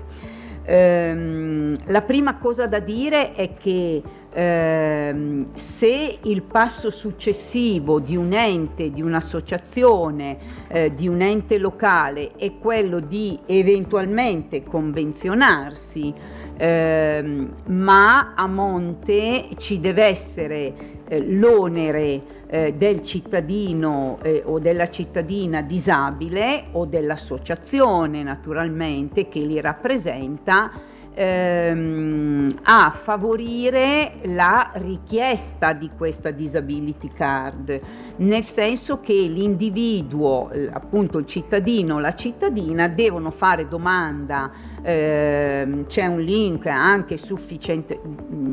Ehm, 0.65 1.77
la 1.85 2.01
prima 2.01 2.37
cosa 2.37 2.67
da 2.67 2.79
dire 2.79 3.33
è 3.33 3.53
che 3.53 4.01
ehm, 4.31 5.53
se 5.53 6.19
il 6.21 6.41
passo 6.41 6.89
successivo 6.89 7.99
di 7.99 8.15
un 8.15 8.33
ente, 8.33 8.91
di 8.91 9.01
un'associazione, 9.01 10.37
eh, 10.69 10.95
di 10.95 11.07
un 11.07 11.21
ente 11.21 11.57
locale 11.57 12.31
è 12.37 12.57
quello 12.57 12.99
di 12.99 13.37
eventualmente 13.45 14.63
convenzionarsi, 14.63 16.13
ehm, 16.55 17.53
ma 17.67 18.33
a 18.33 18.47
monte 18.47 19.49
ci 19.57 19.79
deve 19.79 20.05
essere 20.05 20.73
eh, 21.07 21.19
l'onere 21.19 22.41
eh, 22.53 22.75
del 22.77 23.01
cittadino 23.01 24.19
eh, 24.21 24.43
o 24.45 24.59
della 24.59 24.87
cittadina 24.87 25.63
disabile 25.63 26.65
o 26.73 26.85
dell'associazione 26.85 28.21
naturalmente 28.21 29.27
che 29.27 29.39
li 29.39 29.59
rappresenta 29.59 30.69
ehm, 31.15 32.59
a 32.61 32.91
favorire 32.91 34.17
la 34.25 34.69
richiesta 34.73 35.73
di 35.73 35.89
questa 35.97 36.29
disability 36.29 37.07
card, 37.07 37.81
nel 38.17 38.43
senso 38.43 38.99
che 38.99 39.13
l'individuo, 39.13 40.51
appunto 40.71 41.17
il 41.17 41.25
cittadino 41.25 41.95
o 41.95 41.99
la 41.99 42.13
cittadina 42.13 42.87
devono 42.87 43.31
fare 43.31 43.67
domanda, 43.67 44.51
ehm, 44.83 45.87
c'è 45.87 46.05
un 46.05 46.19
link 46.21 46.67
anche 46.67 47.17
sufficiente, 47.17 47.99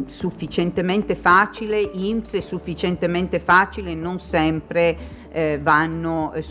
sufficientemente 0.06 1.14
facile, 1.14 1.80
IMSS 1.80 2.34
è 2.36 2.40
sufficientemente 2.40 3.40
facile, 3.40 3.94
non 3.94 4.18
sempre 4.20 4.96
eh, 5.30 5.60
vanno 5.62 6.32
eh, 6.32 6.42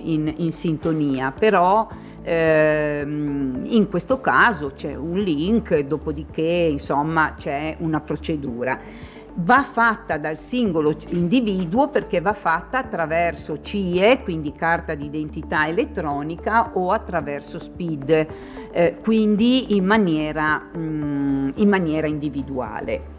in, 0.00 0.34
in 0.36 0.52
sintonia, 0.52 1.32
però 1.32 1.86
Ehm, 2.28 3.62
in 3.64 3.88
questo 3.88 4.20
caso 4.20 4.72
c'è 4.74 4.94
un 4.94 5.18
link, 5.18 5.78
dopodiché 5.78 6.42
insomma 6.42 7.32
c'è 7.34 7.76
una 7.78 8.00
procedura. 8.00 8.78
Va 9.40 9.62
fatta 9.62 10.18
dal 10.18 10.36
singolo 10.36 10.96
individuo 11.10 11.88
perché 11.90 12.20
va 12.20 12.32
fatta 12.32 12.78
attraverso 12.78 13.60
CIE, 13.60 14.20
quindi 14.24 14.52
carta 14.52 14.96
d'identità 14.96 15.68
elettronica, 15.68 16.70
o 16.74 16.90
attraverso 16.90 17.60
SPID, 17.60 18.26
eh, 18.72 18.96
quindi 19.00 19.76
in 19.76 19.84
maniera, 19.84 20.58
mh, 20.58 20.78
mm, 20.78 21.50
in 21.54 21.68
maniera 21.68 22.08
individuale. 22.08 23.16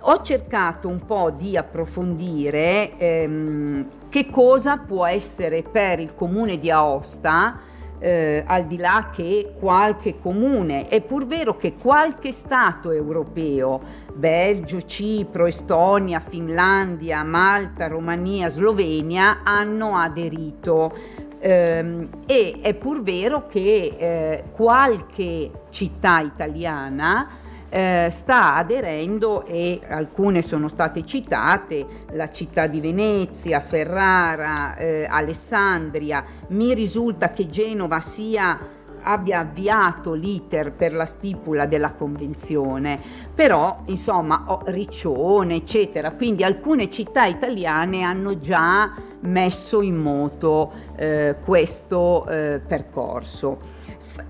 Ho 0.00 0.20
cercato 0.20 0.88
un 0.88 1.06
po' 1.06 1.30
di 1.30 1.56
approfondire 1.56 2.98
ehm, 2.98 3.86
che 4.10 4.28
cosa 4.28 4.76
può 4.76 5.06
essere 5.06 5.62
per 5.62 6.00
il 6.00 6.14
comune 6.14 6.58
di 6.58 6.70
Aosta 6.70 7.58
eh, 7.98 8.42
al 8.46 8.66
di 8.66 8.76
là 8.76 9.10
che 9.12 9.52
qualche 9.58 10.18
comune, 10.18 10.88
è 10.88 11.00
pur 11.00 11.26
vero 11.26 11.56
che 11.56 11.74
qualche 11.74 12.32
Stato 12.32 12.90
europeo, 12.90 13.80
Belgio, 14.14 14.84
Cipro, 14.84 15.46
Estonia, 15.46 16.20
Finlandia, 16.20 17.22
Malta, 17.22 17.86
Romania, 17.86 18.48
Slovenia, 18.48 19.40
hanno 19.42 19.96
aderito. 19.96 21.24
Eh, 21.38 22.08
e 22.24 22.58
è 22.62 22.74
pur 22.74 23.02
vero 23.02 23.46
che 23.46 23.94
eh, 23.98 24.44
qualche 24.52 25.50
città 25.70 26.20
italiana 26.20 27.44
eh, 27.68 28.08
sta 28.10 28.54
aderendo 28.54 29.44
e 29.44 29.80
alcune 29.88 30.42
sono 30.42 30.68
state 30.68 31.04
citate, 31.04 31.86
la 32.12 32.30
città 32.30 32.66
di 32.66 32.80
Venezia, 32.80 33.60
Ferrara, 33.60 34.76
eh, 34.76 35.06
Alessandria, 35.08 36.24
mi 36.48 36.74
risulta 36.74 37.30
che 37.30 37.46
Genova 37.46 38.00
sia 38.00 38.74
abbia 39.02 39.40
avviato 39.40 40.14
l'iter 40.14 40.72
per 40.72 40.92
la 40.92 41.06
stipula 41.06 41.66
della 41.66 41.92
convenzione, 41.92 43.00
però 43.34 43.82
insomma 43.86 44.44
Riccione, 44.64 45.56
eccetera, 45.56 46.10
quindi 46.12 46.42
alcune 46.42 46.90
città 46.90 47.24
italiane 47.24 48.02
hanno 48.02 48.38
già 48.38 48.92
messo 49.20 49.80
in 49.80 49.96
moto 49.96 50.72
eh, 50.96 51.36
questo 51.44 52.26
eh, 52.26 52.60
percorso. 52.66 53.58
F- 53.98 54.24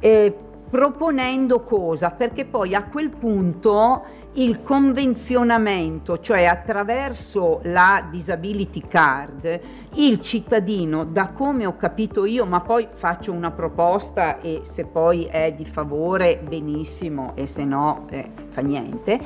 proponendo 0.69 1.61
cosa? 1.61 2.11
Perché 2.11 2.45
poi 2.45 2.75
a 2.75 2.85
quel 2.85 3.11
punto 3.11 4.05
il 4.37 4.63
convenzionamento, 4.63 6.21
cioè 6.21 6.45
attraverso 6.45 7.61
la 7.65 8.07
disability 8.11 8.83
card, 8.87 9.61
il 9.95 10.21
cittadino, 10.21 11.05
da 11.05 11.29
come 11.29 11.65
ho 11.65 11.77
capito 11.77 12.27
io, 12.27 12.45
ma 12.45 12.61
poi 12.61 12.87
faccio 12.91 13.33
una 13.33 13.51
proposta 13.51 14.41
e 14.41 14.61
se 14.65 14.85
poi 14.85 15.25
è 15.25 15.55
di 15.57 15.65
favore 15.65 16.39
benissimo 16.47 17.33
e 17.35 17.47
se 17.47 17.65
no 17.65 18.07
eh, 18.11 18.29
fa 18.51 18.61
niente, 18.61 19.19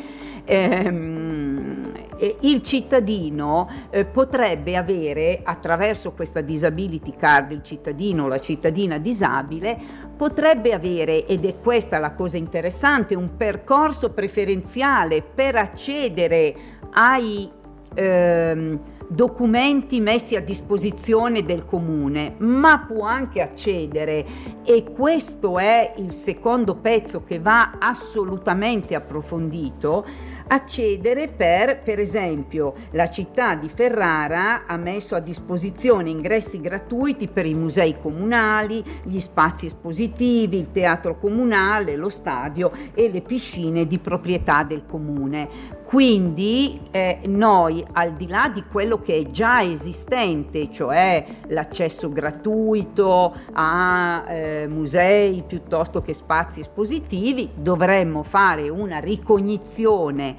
ehm, 0.44 1.92
il 2.40 2.62
cittadino 2.62 3.68
eh, 3.90 4.04
potrebbe 4.04 4.76
avere 4.76 5.40
attraverso 5.42 6.12
questa 6.12 6.40
disability 6.40 7.14
card, 7.16 7.50
il 7.50 7.62
cittadino 7.64 8.24
o 8.24 8.28
la 8.28 8.38
cittadina 8.38 8.98
disabile, 8.98 10.08
potrebbe 10.16 10.72
avere, 10.72 11.26
ed 11.26 11.46
è 11.46 11.58
questa 11.58 11.98
la 11.98 12.12
cosa 12.12 12.36
interessante, 12.36 13.16
un 13.16 13.36
percorso 13.36 14.10
preferenziale 14.10 14.99
per 15.34 15.56
accedere 15.56 16.54
ai... 16.92 17.50
Ehm, 17.94 18.80
documenti 19.12 19.98
messi 19.98 20.36
a 20.36 20.40
disposizione 20.40 21.44
del 21.44 21.64
comune, 21.64 22.36
ma 22.38 22.84
può 22.86 23.04
anche 23.04 23.40
accedere. 23.40 24.24
E 24.62 24.84
questo 24.84 25.58
è 25.58 25.94
il 25.96 26.12
secondo 26.12 26.76
pezzo 26.76 27.24
che 27.24 27.40
va 27.40 27.72
assolutamente 27.80 28.94
approfondito 28.94 30.06
accedere 30.52 31.28
per, 31.28 31.80
per 31.80 32.00
esempio, 32.00 32.74
la 32.90 33.08
città 33.08 33.54
di 33.54 33.68
Ferrara 33.68 34.66
ha 34.66 34.76
messo 34.76 35.14
a 35.14 35.20
disposizione 35.20 36.10
ingressi 36.10 36.60
gratuiti 36.60 37.28
per 37.28 37.46
i 37.46 37.54
musei 37.54 37.96
comunali, 38.00 38.82
gli 39.04 39.20
spazi 39.20 39.66
espositivi, 39.66 40.58
il 40.58 40.72
teatro 40.72 41.18
comunale, 41.18 41.94
lo 41.94 42.08
stadio 42.08 42.72
e 42.94 43.10
le 43.10 43.20
piscine 43.20 43.86
di 43.86 43.98
proprietà 43.98 44.64
del 44.64 44.82
comune. 44.86 45.78
Quindi 45.90 46.82
eh, 46.92 47.18
noi, 47.24 47.84
al 47.94 48.12
di 48.12 48.28
là 48.28 48.48
di 48.48 48.62
quello 48.70 49.00
che 49.00 49.16
è 49.16 49.22
già 49.32 49.60
esistente, 49.60 50.70
cioè 50.70 51.26
l'accesso 51.48 52.08
gratuito 52.08 53.34
a 53.54 54.24
eh, 54.28 54.68
musei 54.68 55.42
piuttosto 55.44 56.00
che 56.00 56.14
spazi 56.14 56.60
espositivi, 56.60 57.50
dovremmo 57.56 58.22
fare 58.22 58.68
una 58.68 59.00
ricognizione 59.00 60.36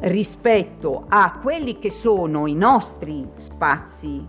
rispetto 0.00 1.04
a 1.06 1.38
quelli 1.40 1.78
che 1.78 1.92
sono 1.92 2.48
i 2.48 2.54
nostri 2.56 3.24
spazi 3.36 4.26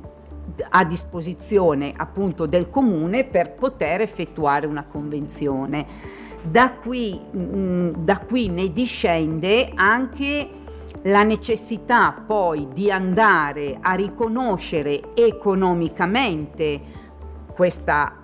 a 0.70 0.86
disposizione 0.86 1.92
appunto 1.96 2.46
del 2.46 2.70
comune 2.70 3.24
per 3.24 3.54
poter 3.54 4.02
effettuare 4.02 4.68
una 4.68 4.84
convenzione. 4.84 6.30
Da 6.44 6.72
qui, 6.72 7.20
mh, 7.32 7.40
mm, 7.40 7.90
da 8.04 8.18
qui 8.20 8.50
ne 8.50 8.72
discende 8.72 9.72
anche 9.76 10.50
la 11.04 11.24
necessità 11.24 12.12
poi 12.26 12.68
di 12.74 12.92
andare 12.92 13.78
a 13.80 13.94
riconoscere 13.94 15.14
economicamente 15.16 16.80
questa 17.54 18.16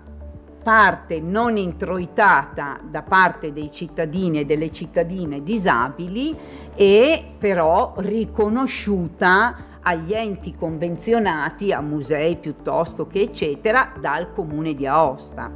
parte 0.64 1.22
non 1.22 1.56
introitata 1.56 2.80
da 2.84 3.02
parte 3.02 3.54
dei 3.54 3.72
cittadini 3.72 4.40
e 4.40 4.46
delle 4.46 4.70
cittadine 4.72 5.42
disabili 5.42 6.36
e 6.76 7.24
però 7.38 7.94
riconosciuta 7.98 9.66
agli 9.82 10.14
enti 10.14 10.54
convenzionati, 10.54 11.72
a 11.72 11.80
musei 11.80 12.36
piuttosto 12.36 13.08
che 13.08 13.22
eccetera, 13.22 13.94
dal 13.98 14.34
comune 14.34 14.74
di 14.74 14.86
Aosta. 14.86 15.50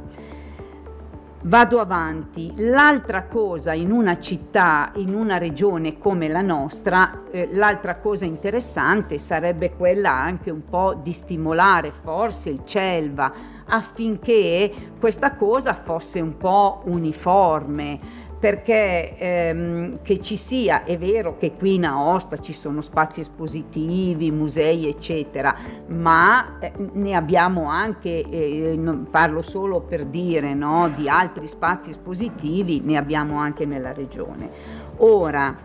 Vado 1.44 1.80
avanti. 1.80 2.52
L'altra 2.58 3.24
cosa 3.24 3.72
in 3.72 3.90
una 3.90 4.20
città, 4.20 4.92
in 4.94 5.12
una 5.12 5.38
regione 5.38 5.98
come 5.98 6.28
la 6.28 6.40
nostra, 6.40 7.24
eh, 7.32 7.48
l'altra 7.50 7.96
cosa 7.96 8.24
interessante 8.24 9.18
sarebbe 9.18 9.72
quella 9.72 10.12
anche 10.12 10.52
un 10.52 10.64
po' 10.64 10.94
di 11.02 11.12
stimolare 11.12 11.92
forse 12.00 12.50
il 12.50 12.60
CELVA 12.64 13.32
affinché 13.66 14.72
questa 15.00 15.34
cosa 15.34 15.74
fosse 15.74 16.20
un 16.20 16.36
po' 16.36 16.82
uniforme 16.84 17.98
perché 18.42 19.16
ehm, 19.18 20.02
che 20.02 20.20
ci 20.20 20.36
sia, 20.36 20.82
è 20.82 20.98
vero 20.98 21.36
che 21.36 21.52
qui 21.52 21.74
in 21.74 21.84
Aosta 21.84 22.38
ci 22.38 22.52
sono 22.52 22.80
spazi 22.80 23.20
espositivi, 23.20 24.32
musei 24.32 24.88
eccetera, 24.88 25.54
ma 25.86 26.58
eh, 26.58 26.72
ne 26.94 27.14
abbiamo 27.14 27.68
anche, 27.68 28.28
eh, 28.28 28.74
non 28.76 29.06
parlo 29.08 29.42
solo 29.42 29.82
per 29.82 30.06
dire, 30.06 30.54
no, 30.54 30.90
di 30.92 31.08
altri 31.08 31.46
spazi 31.46 31.90
espositivi, 31.90 32.80
ne 32.80 32.96
abbiamo 32.96 33.38
anche 33.38 33.64
nella 33.64 33.92
regione. 33.92 34.50
Ora, 34.96 35.56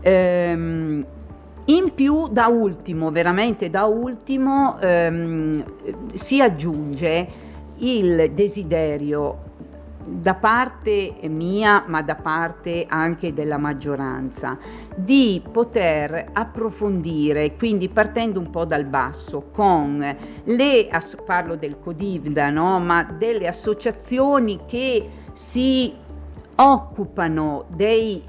ehm, 0.00 1.06
in 1.64 1.92
più, 1.92 2.28
da 2.28 2.46
ultimo, 2.46 3.10
veramente 3.10 3.68
da 3.68 3.86
ultimo, 3.86 4.78
ehm, 4.78 5.64
si 6.14 6.40
aggiunge 6.40 7.28
il 7.78 8.30
desiderio 8.32 9.45
da 10.06 10.34
parte 10.34 11.16
mia, 11.22 11.84
ma 11.86 12.00
da 12.02 12.14
parte 12.14 12.86
anche 12.88 13.34
della 13.34 13.58
maggioranza, 13.58 14.56
di 14.94 15.42
poter 15.50 16.30
approfondire, 16.32 17.56
quindi 17.56 17.88
partendo 17.88 18.38
un 18.38 18.50
po' 18.50 18.64
dal 18.64 18.84
basso, 18.84 19.48
con 19.52 20.16
le, 20.44 20.88
parlo 21.24 21.56
del 21.56 21.78
Codivda, 21.80 22.50
no? 22.50 22.78
ma 22.78 23.02
delle 23.02 23.48
associazioni 23.48 24.60
che 24.66 25.08
si 25.32 25.92
occupano 26.54 27.64
dei 27.68 28.22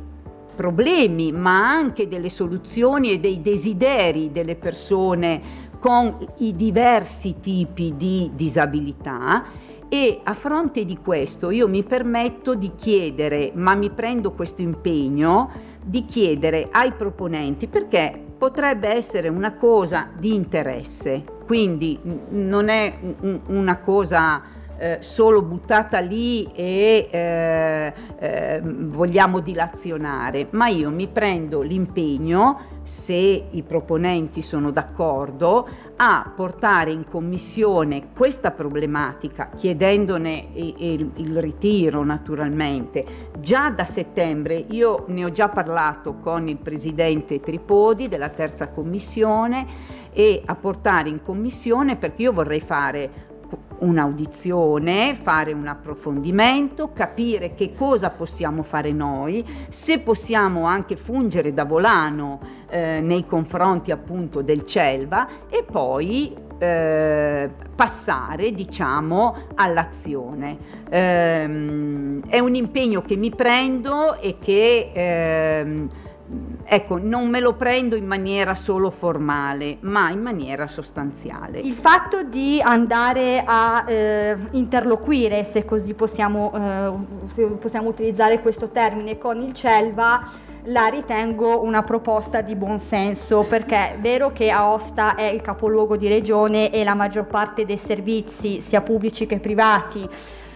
problemi, 0.56 1.32
ma 1.32 1.70
anche 1.70 2.08
delle 2.08 2.30
soluzioni 2.30 3.12
e 3.12 3.20
dei 3.20 3.42
desideri 3.42 4.32
delle 4.32 4.56
persone 4.56 5.66
con 5.80 6.18
i 6.40 6.56
diversi 6.56 7.36
tipi 7.40 7.94
di 7.96 8.32
disabilità 8.34 9.44
e 9.90 10.20
a 10.24 10.34
fronte 10.34 10.86
di 10.86 10.98
questo 10.98 11.50
io 11.50 11.68
mi 11.68 11.84
permetto 11.84 12.56
di 12.56 12.72
chiedere, 12.76 13.52
ma 13.54 13.76
mi 13.76 13.90
prendo 13.90 14.32
questo 14.32 14.62
impegno, 14.62 15.50
di 15.84 16.04
chiedere 16.06 16.68
ai 16.72 16.92
proponenti 16.92 17.68
perché 17.68 18.22
potrebbe 18.38 18.90
essere 18.90 19.30
una 19.30 19.54
cosa 19.56 20.10
di 20.18 20.34
interesse, 20.34 21.24
quindi 21.46 21.98
non 22.30 22.68
è 22.68 23.00
una 23.48 23.78
cosa 23.78 24.44
eh, 24.78 24.98
solo 25.02 25.42
buttata 25.42 26.00
lì 26.00 26.50
e 26.54 27.08
eh, 27.10 27.94
eh, 28.20 28.62
vogliamo 28.64 29.40
dilazionare, 29.40 30.48
ma 30.52 30.68
io 30.68 30.90
mi 30.90 31.08
prendo 31.08 31.62
l'impegno, 31.62 32.76
se 32.84 33.48
i 33.50 33.64
proponenti 33.64 34.42
sono 34.42 34.72
d'accordo, 34.72 35.68
a 35.98 36.32
portare 36.36 36.92
in 36.92 37.06
commissione 37.10 38.10
questa 38.16 38.52
problematica, 38.52 39.50
chiedendone 39.56 40.48
il, 40.54 41.12
il 41.16 41.42
ritiro 41.42 42.04
naturalmente, 42.04 43.32
già 43.40 43.70
da 43.72 43.84
settembre. 43.84 44.64
Io 44.70 45.06
ne 45.08 45.26
ho 45.26 45.32
già 45.32 45.50
parlato 45.50 46.16
con 46.20 46.48
il 46.48 46.58
presidente 46.58 47.40
Tripodi 47.40 48.08
della 48.08 48.30
terza 48.30 48.70
commissione 48.70 49.66
e 50.14 50.42
a 50.46 50.56
portare 50.56 51.10
in 51.10 51.22
commissione 51.24 51.96
perché 51.96 52.24
io 52.24 52.34
vorrei 52.34 52.62
fare 52.62 53.36
un'audizione, 53.80 55.16
fare 55.16 55.54
un 55.54 55.68
approfondimento, 55.68 56.92
capire 56.94 57.54
che 57.54 57.74
cosa 57.74 58.10
possiamo 58.10 58.64
fare 58.64 58.92
noi, 58.92 59.46
se 59.70 60.00
possiamo 60.00 60.66
anche 60.66 60.96
fungere 60.96 61.54
da 61.54 61.66
volano 61.66 62.40
eh, 62.70 63.00
nei 63.02 63.26
confronti 63.26 63.92
appunto 63.92 64.42
del 64.42 64.66
CELVA 64.66 65.28
e 65.50 65.64
poi 65.64 66.36
eh, 66.58 67.50
passare 67.76 68.52
diciamo 68.52 69.36
all'azione. 69.56 70.58
Eh, 70.90 72.20
è 72.28 72.40
un 72.40 72.56
impegno 72.56 73.02
che 73.02 73.16
mi 73.16 73.30
prendo 73.30 74.20
e 74.20 74.38
che 74.40 74.92
ehm, 74.94 75.90
ecco, 76.64 76.98
non 76.98 77.30
me 77.30 77.40
lo 77.40 77.54
prendo 77.54 77.96
in 77.96 78.06
maniera 78.06 78.56
solo 78.56 78.90
formale, 78.90 79.78
ma 79.82 80.10
in 80.12 80.22
maniera 80.22 80.68
sostanziale. 80.68 81.60
Il 81.60 81.74
fatto 81.74 82.24
di 82.24 82.62
andare 82.62 83.44
a 83.46 83.86
eh, 83.88 84.38
interloquire, 84.52 85.44
se 85.46 85.66
così 85.66 85.94
possiamo, 85.94 86.52
eh, 86.54 86.94
se 87.34 87.46
possiamo 87.46 87.90
utilizzare 87.90 88.42
questo 88.42 88.70
termine, 88.70 89.18
con 89.18 89.42
il 89.42 89.54
CELVA 89.54 90.46
la 90.70 90.88
ritengo 90.88 91.64
una 91.64 91.84
proposta 91.84 92.42
di 92.42 92.56
buon 92.56 92.80
senso 92.80 93.46
perché 93.48 93.94
è 93.94 93.98
vero 94.00 94.34
che 94.34 94.50
Aosta 94.50 95.16
è 95.16 95.24
il 95.24 95.42
capoluogo 95.42 95.96
di 95.96 96.10
regione 96.10 96.72
e 96.72 96.84
la 96.84 96.94
maggior 96.94 97.26
parte 97.26 97.66
dei 97.66 97.78
servizi, 97.78 98.60
sia 98.60 98.82
pubblici 98.82 99.26
che 99.26 99.40
privati, 99.40 100.06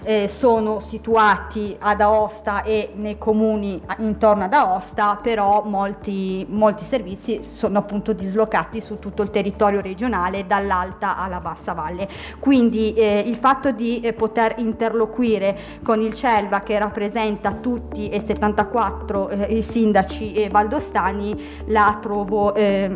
eh, 0.04 0.30
sono 0.36 0.80
situati 0.80 1.76
ad 1.80 2.02
Aosta 2.02 2.64
e 2.64 2.92
nei 2.96 3.18
comuni 3.18 3.82
intorno 3.98 4.44
ad 4.44 4.54
Aosta, 4.54 5.20
però 5.22 5.64
molti, 5.66 6.46
molti 6.50 6.84
servizi 6.84 7.42
sono 7.42 7.80
appunto 7.80 8.14
dislocati 8.14 8.82
su 8.82 9.00
tutto 9.00 9.22
il 9.22 9.30
territorio 9.30 9.82
regionale 9.82 10.48
dall'alta 10.48 11.18
alla 11.18 11.40
bassa 11.40 11.74
valle. 11.74 12.08
Quindi 12.40 12.94
eh, 12.94 13.24
il 13.26 13.36
fatto 13.36 13.72
di 13.72 14.02
eh, 14.02 14.14
poter 14.14 14.56
interloquire 14.58 15.58
con 15.84 16.02
il 16.02 16.14
CELVA 16.14 16.62
che 16.64 16.80
rappresenta 16.80 17.54
tutti 17.54 18.10
e 18.10 18.22
74 18.26 19.30
eh, 19.30 19.58
i 19.58 19.62
sindaci 19.62 20.34
eh, 20.34 20.50
valdostani 20.50 21.64
la 21.68 21.98
trovo 22.02 22.54
eh, 22.56 22.94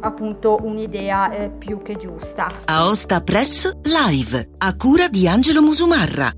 appunto 0.00 0.58
un'idea 0.62 1.52
più 1.56 1.82
che 1.82 1.96
giusta. 1.96 2.50
Aosta 2.66 3.22
Press 3.22 3.70
Live 3.82 4.50
a 4.58 4.76
cura 4.76 5.08
di 5.08 5.26
Angelo 5.26 5.62
Musumarra 5.62 6.32